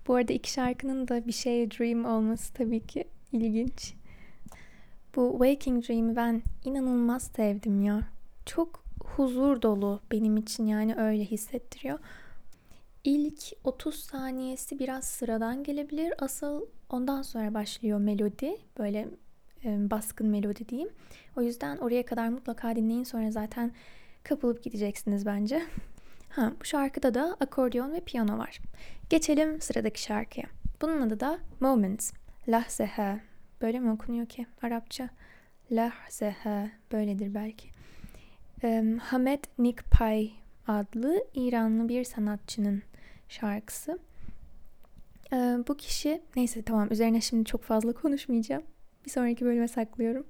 Bu 0.06 0.14
arada 0.14 0.32
iki 0.32 0.52
şarkının 0.52 1.08
da 1.08 1.26
bir 1.26 1.32
şeye 1.32 1.70
dream 1.70 2.04
olması 2.04 2.52
tabii 2.52 2.80
ki 2.80 3.04
ilginç. 3.34 3.94
Bu 5.16 5.30
Waking 5.32 5.88
Dream'i 5.88 6.16
ben 6.16 6.42
inanılmaz 6.64 7.30
sevdim 7.36 7.82
ya. 7.82 8.02
Çok 8.46 8.84
huzur 9.04 9.62
dolu 9.62 10.00
benim 10.12 10.36
için 10.36 10.66
yani 10.66 10.94
öyle 10.96 11.24
hissettiriyor. 11.24 11.98
İlk 13.04 13.42
30 13.64 13.94
saniyesi 13.94 14.78
biraz 14.78 15.04
sıradan 15.04 15.64
gelebilir. 15.64 16.14
Asıl 16.18 16.66
ondan 16.90 17.22
sonra 17.22 17.54
başlıyor 17.54 17.98
melodi. 17.98 18.56
Böyle 18.78 19.08
e, 19.64 19.90
baskın 19.90 20.26
melodi 20.26 20.68
diyeyim. 20.68 20.90
O 21.36 21.42
yüzden 21.42 21.76
oraya 21.76 22.04
kadar 22.04 22.28
mutlaka 22.28 22.76
dinleyin. 22.76 23.04
Sonra 23.04 23.30
zaten 23.30 23.72
kapılıp 24.22 24.62
gideceksiniz 24.64 25.26
bence. 25.26 25.62
Ha, 26.28 26.52
bu 26.60 26.64
şarkıda 26.64 27.14
da 27.14 27.36
akordeon 27.40 27.92
ve 27.92 28.00
piyano 28.00 28.38
var. 28.38 28.60
Geçelim 29.10 29.60
sıradaki 29.60 30.02
şarkıya. 30.02 30.46
Bunun 30.82 31.00
adı 31.00 31.20
da 31.20 31.38
Moments. 31.60 32.12
Lahzehe. 32.48 33.20
Böyle 33.60 33.80
mi 33.80 33.90
okunuyor 33.90 34.26
ki 34.26 34.46
Arapça? 34.62 35.08
Lahzehe. 35.70 36.70
Böyledir 36.92 37.34
belki. 37.34 37.68
Um, 38.62 38.98
Hamet 38.98 39.58
Nikpay 39.58 40.30
adlı 40.68 41.24
İranlı 41.34 41.88
bir 41.88 42.04
sanatçının 42.04 42.82
şarkısı. 43.28 43.98
Ee, 45.32 45.36
bu 45.68 45.76
kişi, 45.76 46.22
neyse 46.36 46.62
tamam 46.62 46.92
üzerine 46.92 47.20
şimdi 47.20 47.44
çok 47.44 47.62
fazla 47.62 47.92
konuşmayacağım. 47.92 48.62
Bir 49.04 49.10
sonraki 49.10 49.44
bölüme 49.44 49.68
saklıyorum. 49.68 50.26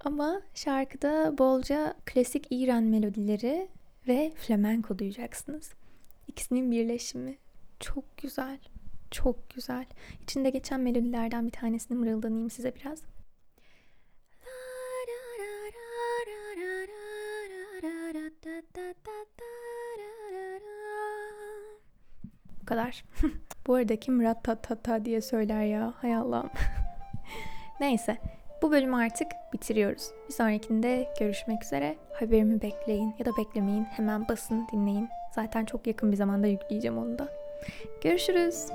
Ama 0.00 0.42
şarkıda 0.54 1.38
bolca 1.38 1.94
klasik 2.04 2.46
İran 2.50 2.82
melodileri 2.82 3.68
ve 4.08 4.32
flamenko 4.36 4.98
duyacaksınız. 4.98 5.72
İkisinin 6.28 6.70
birleşimi 6.70 7.38
çok 7.80 8.16
güzel. 8.16 8.58
Çok 9.14 9.50
güzel. 9.50 9.84
İçinde 10.22 10.50
geçen 10.50 10.80
melodilerden 10.80 11.46
bir 11.46 11.52
tanesini 11.52 11.98
mırıldanayım 11.98 12.50
size 12.50 12.74
biraz. 12.74 13.02
Bu 22.62 22.66
kadar. 22.66 23.04
Bu 23.66 23.74
arada 23.74 23.96
kim 23.96 24.34
ta 24.82 25.04
diye 25.04 25.20
söyler 25.20 25.64
ya. 25.64 25.94
Hay 25.96 26.16
Allah'ım. 26.16 26.50
Neyse. 27.80 28.18
Bu 28.62 28.70
bölümü 28.70 28.96
artık 28.96 29.28
bitiriyoruz. 29.52 30.10
Bir 30.28 30.34
sonrakinde 30.34 31.08
görüşmek 31.20 31.64
üzere. 31.64 31.98
Haberimi 32.12 32.62
bekleyin 32.62 33.14
ya 33.18 33.26
da 33.26 33.30
beklemeyin. 33.38 33.84
Hemen 33.84 34.28
basın 34.28 34.68
dinleyin. 34.72 35.08
Zaten 35.34 35.64
çok 35.64 35.86
yakın 35.86 36.12
bir 36.12 36.16
zamanda 36.16 36.46
yükleyeceğim 36.46 36.98
onu 36.98 37.18
da. 37.18 37.43
Görüşürüz. 38.00 38.66